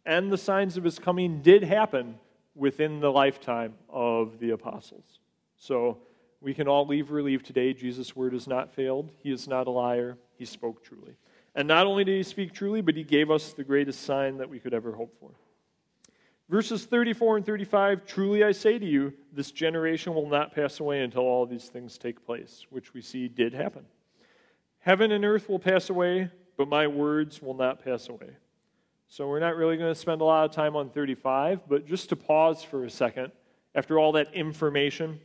[0.05, 2.19] and the signs of his coming did happen
[2.55, 5.19] within the lifetime of the apostles.
[5.57, 5.97] So
[6.41, 7.73] we can all leave relieved today.
[7.73, 9.11] Jesus' word has not failed.
[9.23, 10.17] He is not a liar.
[10.37, 11.15] He spoke truly.
[11.55, 14.49] And not only did he speak truly, but he gave us the greatest sign that
[14.49, 15.31] we could ever hope for.
[16.49, 21.01] Verses 34 and 35 Truly I say to you, this generation will not pass away
[21.01, 23.85] until all these things take place, which we see did happen.
[24.79, 28.37] Heaven and earth will pass away, but my words will not pass away.
[29.09, 32.09] So we're not really going to spend a lot of time on 35, but just
[32.09, 33.31] to pause for a second,
[33.73, 35.19] after all that information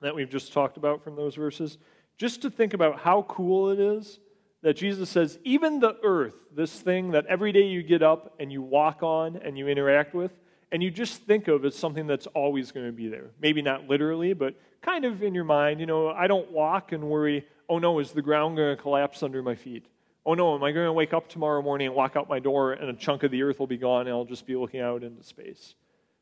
[0.00, 1.78] that we've just talked about from those verses,
[2.18, 4.18] just to think about how cool it is
[4.62, 8.50] that Jesus says, even the earth, this thing that every day you get up and
[8.50, 10.32] you walk on and you interact with,
[10.72, 13.30] and you just think of as something that's always going to be there.
[13.40, 15.78] Maybe not literally, but kind of in your mind.
[15.78, 19.22] You know, I don't walk and worry, oh no, is the ground going to collapse
[19.22, 19.86] under my feet?
[20.24, 22.72] Oh no, am I going to wake up tomorrow morning and walk out my door
[22.72, 25.04] and a chunk of the earth will be gone and I'll just be looking out
[25.04, 25.76] into space?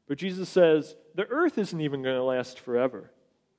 [0.06, 3.10] But Jesus says, the earth isn't even going to last forever.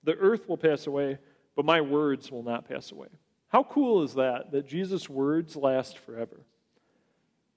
[0.06, 1.18] The earth will pass away,
[1.56, 3.08] but my words will not pass away.
[3.49, 6.41] How cool is that, that Jesus' words last forever?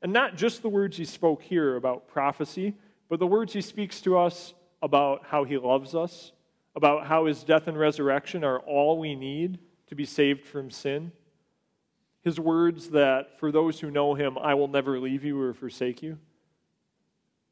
[0.03, 2.75] And not just the words he spoke here about prophecy,
[3.09, 6.33] but the words he speaks to us about how he loves us,
[6.77, 11.11] about how his death and resurrection are all we need to be saved from sin.
[12.23, 16.03] His words that for those who know him, I will never leave you or forsake
[16.03, 16.19] you.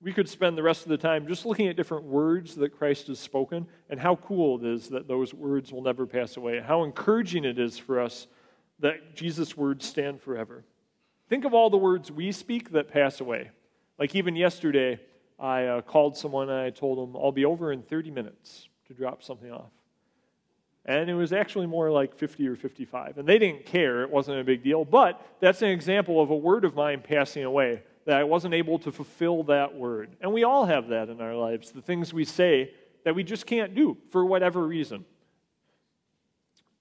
[0.07, 3.09] We could spend the rest of the time just looking at different words that Christ
[3.09, 6.85] has spoken and how cool it is that those words will never pass away, how
[6.85, 8.29] encouraging it is for us
[8.79, 10.65] that Jesus' words stand forever.
[11.29, 13.51] Think of all the words we speak that pass away.
[13.99, 15.01] Like even yesterday,
[15.41, 18.95] I uh, called someone and I told them, I'll be over in 30 minutes to
[18.95, 19.73] drop something off.
[20.85, 23.19] And it was actually more like 50 or 55.
[23.19, 24.85] And they didn't care, it wasn't a big deal.
[24.85, 28.79] But that's an example of a word of mine passing away, that I wasn't able
[28.81, 30.17] to fulfill that word.
[30.21, 32.71] And we all have that in our lives, the things we say
[33.05, 35.05] that we just can't do for whatever reason.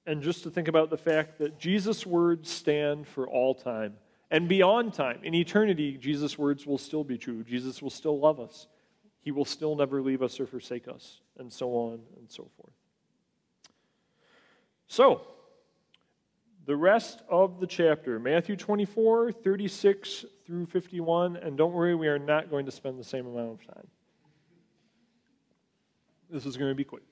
[0.05, 3.95] And just to think about the fact that Jesus' words stand for all time
[4.30, 5.19] and beyond time.
[5.23, 7.43] In eternity, Jesus' words will still be true.
[7.43, 8.67] Jesus will still love us.
[9.19, 12.73] He will still never leave us or forsake us, and so on and so forth.
[14.88, 15.21] So,
[16.66, 22.20] the rest of the chapter, Matthew 24, 36 through 51, and don't worry, we are
[22.20, 23.88] not going to spend the same amount of time.
[26.30, 27.03] This is going to be quick.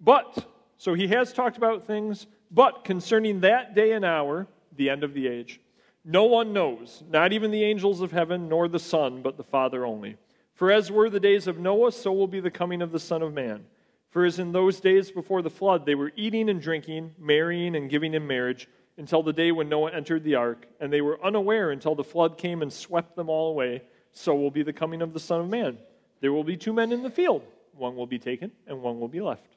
[0.00, 0.46] But,
[0.76, 4.46] so he has talked about things, but concerning that day and hour,
[4.76, 5.60] the end of the age,
[6.04, 9.84] no one knows, not even the angels of heaven, nor the Son, but the Father
[9.86, 10.16] only.
[10.54, 13.22] For as were the days of Noah, so will be the coming of the Son
[13.22, 13.64] of Man.
[14.10, 17.88] For as in those days before the flood, they were eating and drinking, marrying and
[17.88, 21.70] giving in marriage, until the day when Noah entered the ark, and they were unaware
[21.70, 23.82] until the flood came and swept them all away,
[24.12, 25.78] so will be the coming of the Son of Man.
[26.20, 27.42] There will be two men in the field,
[27.72, 29.56] one will be taken, and one will be left.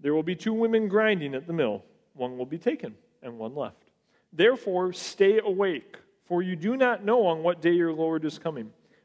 [0.00, 3.54] There will be two women grinding at the mill, one will be taken, and one
[3.54, 3.90] left.
[4.32, 8.72] Therefore, stay awake, for you do not know on what day your Lord is coming.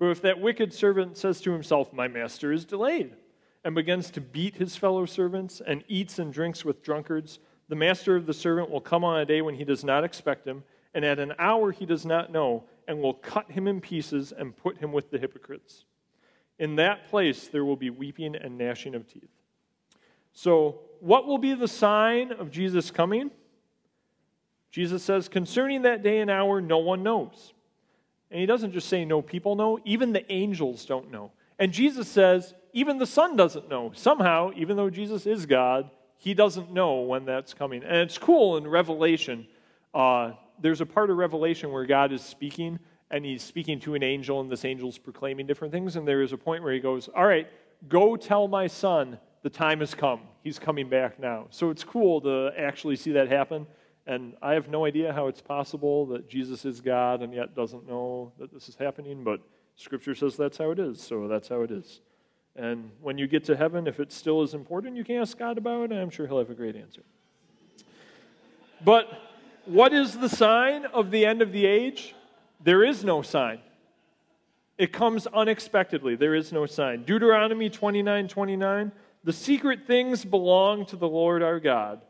[0.00, 3.12] But if that wicked servant says to himself, My master is delayed,
[3.62, 7.38] and begins to beat his fellow servants, and eats and drinks with drunkards,
[7.68, 10.48] the master of the servant will come on a day when he does not expect
[10.48, 14.32] him, and at an hour he does not know, and will cut him in pieces
[14.32, 15.84] and put him with the hypocrites.
[16.58, 19.30] In that place there will be weeping and gnashing of teeth.
[20.32, 23.30] So, what will be the sign of Jesus coming?
[24.70, 27.52] Jesus says, concerning that day and hour, no one knows.
[28.30, 31.32] And he doesn't just say no people know, even the angels don't know.
[31.58, 33.92] And Jesus says, even the Son doesn't know.
[33.94, 37.82] Somehow, even though Jesus is God, he doesn't know when that's coming.
[37.82, 39.46] And it's cool in Revelation.
[39.92, 42.78] Uh, there's a part of Revelation where God is speaking,
[43.10, 45.96] and he's speaking to an angel, and this angel's proclaiming different things.
[45.96, 47.48] And there is a point where he goes, All right,
[47.88, 50.20] go tell my son the time has come.
[50.44, 51.46] He's coming back now.
[51.50, 53.66] So it's cool to actually see that happen.
[54.10, 57.88] And I have no idea how it's possible that Jesus is God and yet doesn't
[57.88, 59.40] know that this is happening, but
[59.76, 62.00] Scripture says that's how it is, so that's how it is.
[62.56, 65.58] And when you get to heaven, if it still is important, you can ask God
[65.58, 67.02] about it, I'm sure He'll have a great answer.
[68.84, 69.06] But
[69.64, 72.16] what is the sign of the end of the age?
[72.64, 73.60] There is no sign.
[74.76, 76.16] It comes unexpectedly.
[76.16, 77.04] There is no sign.
[77.04, 78.90] Deuteronomy 29 29.
[79.22, 82.02] The secret things belong to the Lord our God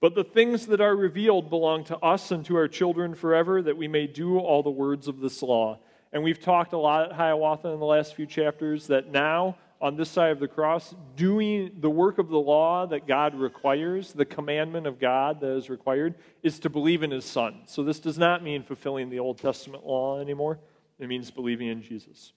[0.00, 3.76] but the things that are revealed belong to us and to our children forever, that
[3.76, 5.78] we may do all the words of this law.
[6.12, 9.96] And we've talked a lot at Hiawatha in the last few chapters that now on
[9.96, 14.24] this side of the cross, doing the work of the law that God requires, the
[14.24, 17.62] commandment of God that is required, is to believe in his Son.
[17.66, 20.58] So this does not mean fulfilling the Old Testament law anymore,
[20.98, 22.32] it means believing in Jesus.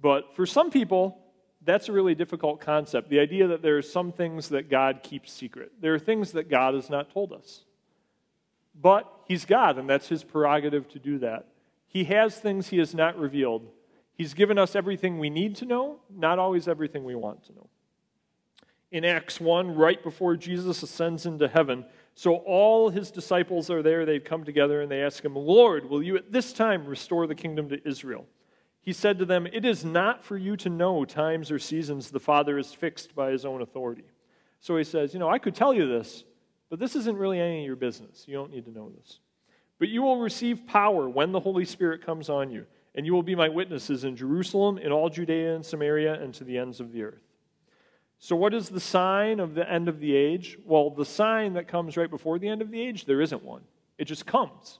[0.00, 1.18] But for some people,
[1.66, 3.10] that's a really difficult concept.
[3.10, 5.72] The idea that there are some things that God keeps secret.
[5.80, 7.64] There are things that God has not told us.
[8.80, 11.48] But He's God, and that's His prerogative to do that.
[11.88, 13.66] He has things He has not revealed.
[14.14, 17.68] He's given us everything we need to know, not always everything we want to know.
[18.90, 24.06] In Acts 1, right before Jesus ascends into heaven, so all his disciples are there.
[24.06, 27.34] They've come together and they ask him, Lord, will you at this time restore the
[27.34, 28.24] kingdom to Israel?
[28.86, 32.20] He said to them, It is not for you to know times or seasons the
[32.20, 34.04] Father is fixed by his own authority.
[34.60, 36.22] So he says, You know, I could tell you this,
[36.70, 38.24] but this isn't really any of your business.
[38.28, 39.18] You don't need to know this.
[39.80, 42.64] But you will receive power when the Holy Spirit comes on you
[42.94, 46.44] and you will be my witnesses in Jerusalem, in all Judea and Samaria, and to
[46.44, 47.26] the ends of the earth.
[48.20, 50.58] So, what is the sign of the end of the age?
[50.64, 53.62] Well, the sign that comes right before the end of the age, there isn't one.
[53.98, 54.78] It just comes.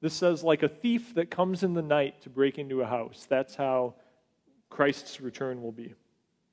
[0.00, 3.26] This says, like a thief that comes in the night to break into a house.
[3.28, 3.94] That's how
[4.70, 5.94] Christ's return will be.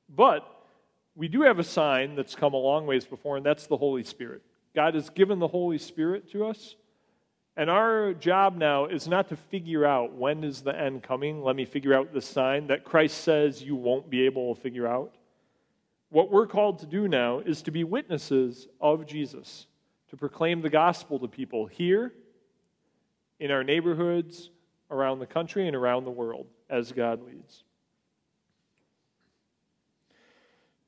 [0.10, 0.46] But
[1.16, 4.04] we do have a sign that's come a long ways before, and that's the Holy
[4.04, 4.42] Spirit.
[4.76, 6.76] God has given the Holy Spirit to us
[7.58, 11.42] and our job now is not to figure out when is the end coming.
[11.42, 14.86] Let me figure out the sign that Christ says you won't be able to figure
[14.86, 15.16] out.
[16.10, 19.66] What we're called to do now is to be witnesses of Jesus,
[20.10, 22.14] to proclaim the gospel to people here,
[23.40, 24.50] in our neighborhoods,
[24.90, 27.64] around the country, and around the world as God leads.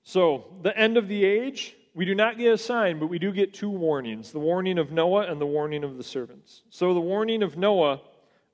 [0.04, 3.32] So, the end of the age we do not get a sign, but we do
[3.32, 6.64] get two warnings the warning of Noah and the warning of the servants.
[6.70, 8.02] So, the warning of Noah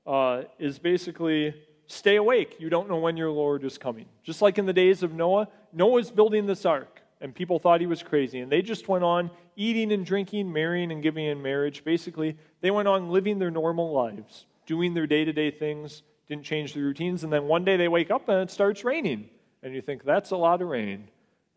[0.07, 1.53] uh, is basically
[1.87, 2.55] stay awake.
[2.59, 4.05] You don't know when your Lord is coming.
[4.23, 7.87] Just like in the days of Noah, Noah's building this ark, and people thought he
[7.87, 11.83] was crazy, and they just went on eating and drinking, marrying and giving in marriage.
[11.83, 16.43] Basically, they went on living their normal lives, doing their day to day things, didn't
[16.43, 19.29] change their routines, and then one day they wake up and it starts raining.
[19.63, 21.07] And you think, that's a lot of rain.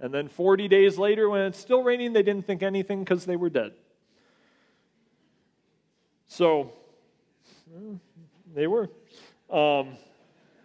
[0.00, 3.36] And then 40 days later, when it's still raining, they didn't think anything because they
[3.36, 3.72] were dead.
[6.28, 6.72] So,
[8.54, 8.88] they were.
[9.50, 9.96] Um,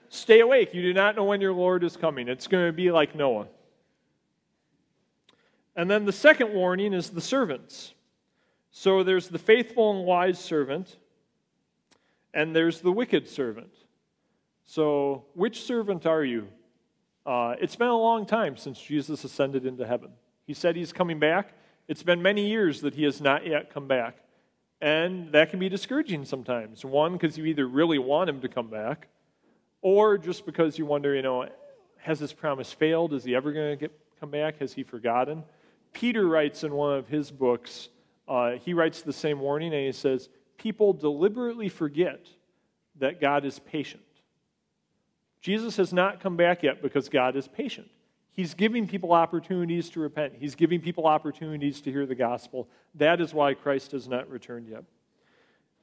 [0.09, 0.73] stay awake.
[0.73, 2.27] You do not know when your Lord is coming.
[2.27, 3.47] It's going to be like Noah.
[5.76, 7.93] And then the second warning is the servants.
[8.71, 10.97] So there's the faithful and wise servant,
[12.34, 13.71] and there's the wicked servant.
[14.65, 16.47] So, which servant are you?
[17.26, 20.11] Uh, it's been a long time since Jesus ascended into heaven.
[20.45, 21.53] He said he's coming back.
[21.88, 24.17] It's been many years that he has not yet come back.
[24.82, 26.84] And that can be discouraging sometimes.
[26.84, 29.07] One, because you either really want him to come back,
[29.82, 31.47] or just because you wonder, you know,
[31.97, 33.13] has this promise failed?
[33.13, 34.59] Is he ever going to come back?
[34.59, 35.43] Has he forgotten?
[35.94, 37.89] Peter writes in one of his books,
[38.28, 42.28] uh, he writes the same warning, and he says, People deliberately forget
[43.00, 44.04] that God is patient.
[45.41, 47.89] Jesus has not come back yet because God is patient.
[48.32, 50.34] He's giving people opportunities to repent.
[50.39, 52.68] He's giving people opportunities to hear the gospel.
[52.96, 54.86] That is why Christ has not returned yet.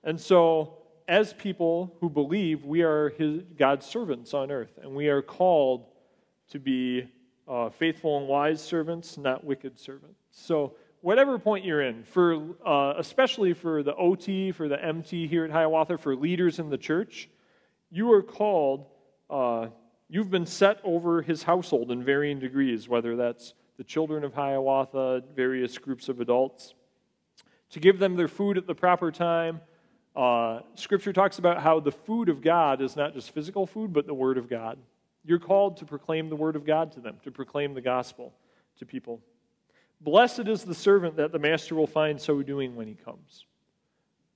[0.03, 5.09] And so, as people who believe, we are his, God's servants on earth, and we
[5.09, 5.87] are called
[6.51, 7.09] to be
[7.51, 10.21] uh, faithful and wise servants, not wicked servants.
[10.31, 15.45] So, whatever point you're in, for uh, especially for the OT, for the MT here
[15.45, 17.29] at Hiawatha, for leaders in the church,
[17.91, 18.87] you are called
[19.29, 19.69] uh,
[20.09, 25.23] you've been set over his household in varying degrees, whether that's the children of Hiawatha,
[25.35, 26.75] various groups of adults,
[27.71, 29.61] to give them their food at the proper time.
[30.15, 34.07] Uh, scripture talks about how the food of God is not just physical food, but
[34.07, 34.79] the Word of God.
[35.25, 38.33] You're called to proclaim the Word of God to them, to proclaim the gospel
[38.79, 39.21] to people.
[40.01, 43.45] Blessed is the servant that the master will find so doing when he comes.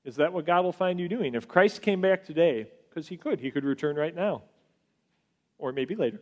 [0.04, 1.34] Is that what God will find you doing?
[1.34, 4.42] If Christ came back today, because he could, he could return right now
[5.58, 6.20] or maybe later.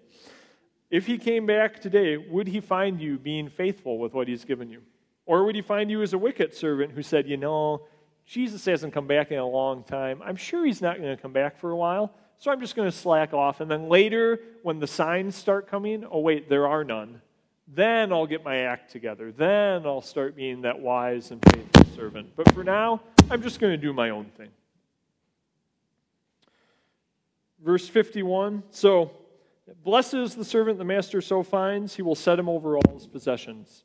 [0.90, 4.70] If he came back today, would he find you being faithful with what he's given
[4.70, 4.82] you?
[5.26, 7.86] Or would he find you as a wicked servant who said, You know,
[8.26, 10.20] Jesus hasn't come back in a long time.
[10.22, 12.90] I'm sure he's not going to come back for a while, so I'm just going
[12.90, 13.60] to slack off.
[13.60, 17.22] And then later, when the signs start coming, oh, wait, there are none.
[17.68, 19.30] Then I'll get my act together.
[19.30, 22.30] Then I'll start being that wise and faithful servant.
[22.34, 24.48] But for now, I'm just going to do my own thing.
[27.64, 29.12] Verse 51 So,
[29.84, 33.06] Blessed is the servant the master so finds, he will set him over all his
[33.06, 33.84] possessions.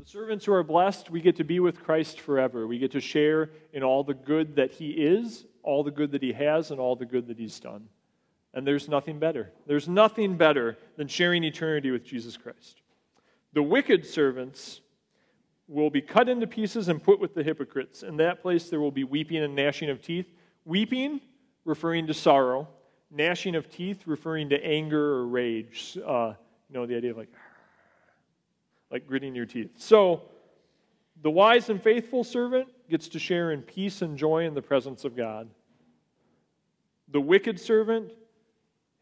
[0.00, 2.68] The servants who are blessed, we get to be with Christ forever.
[2.68, 6.22] We get to share in all the good that he is, all the good that
[6.22, 7.88] he has, and all the good that he's done.
[8.54, 9.52] And there's nothing better.
[9.66, 12.80] There's nothing better than sharing eternity with Jesus Christ.
[13.52, 14.80] The wicked servants
[15.66, 18.02] will be cut into pieces and put with the hypocrites.
[18.02, 20.26] In that place there will be weeping and gnashing of teeth.
[20.64, 21.20] Weeping,
[21.66, 22.66] referring to sorrow.
[23.10, 25.98] Gnashing of teeth, referring to anger or rage.
[26.02, 26.32] Uh,
[26.70, 27.32] you know, the idea of like,
[28.90, 29.72] like gritting your teeth.
[29.76, 30.22] So,
[31.20, 35.04] the wise and faithful servant gets to share in peace and joy in the presence
[35.04, 35.50] of God.
[37.10, 38.12] The wicked servant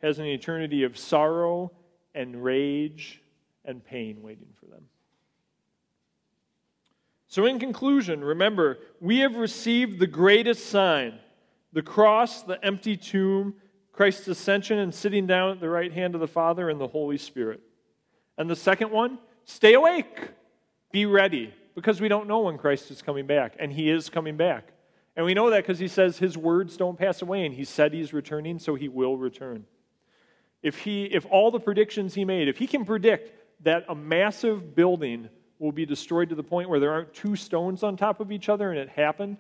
[0.03, 1.73] has an eternity of sorrow
[2.15, 3.23] and rage
[3.65, 4.85] and pain waiting for them.
[7.29, 11.19] So, in conclusion, remember, we have received the greatest sign
[11.73, 13.55] the cross, the empty tomb,
[13.93, 17.19] Christ's ascension and sitting down at the right hand of the Father and the Holy
[17.19, 17.61] Spirit.
[18.39, 20.31] And the second one, stay awake,
[20.93, 24.37] be ready, because we don't know when Christ is coming back, and He is coming
[24.37, 24.73] back.
[25.17, 27.93] And we know that because He says His words don't pass away, and He said
[27.93, 29.65] He's returning, so He will return.
[30.63, 33.33] If, he, if all the predictions He made, if He can predict
[33.65, 37.83] that a massive building will be destroyed to the point where there aren't two stones
[37.83, 39.39] on top of each other and it happened,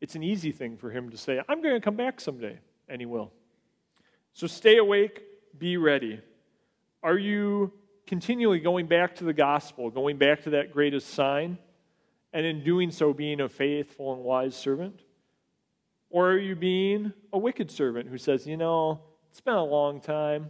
[0.00, 3.00] it's an easy thing for him to say, I'm going to come back someday, and
[3.00, 3.32] he will.
[4.32, 5.22] So stay awake,
[5.58, 6.20] be ready.
[7.02, 7.72] Are you
[8.06, 11.58] continually going back to the gospel, going back to that greatest sign,
[12.32, 15.00] and in doing so, being a faithful and wise servant?
[16.10, 19.00] Or are you being a wicked servant who says, you know,
[19.30, 20.48] it's been a long time.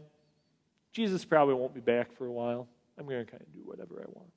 [0.92, 2.68] Jesus probably won't be back for a while.
[2.98, 4.30] I'm going to kind of do whatever I want.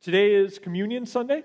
[0.00, 1.42] Today is Communion Sunday.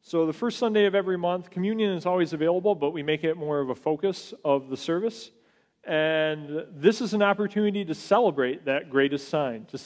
[0.00, 3.36] So, the first Sunday of every month, communion is always available, but we make it
[3.36, 5.32] more of a focus of the service.
[5.84, 9.76] And this is an opportunity to celebrate that greatest sign, to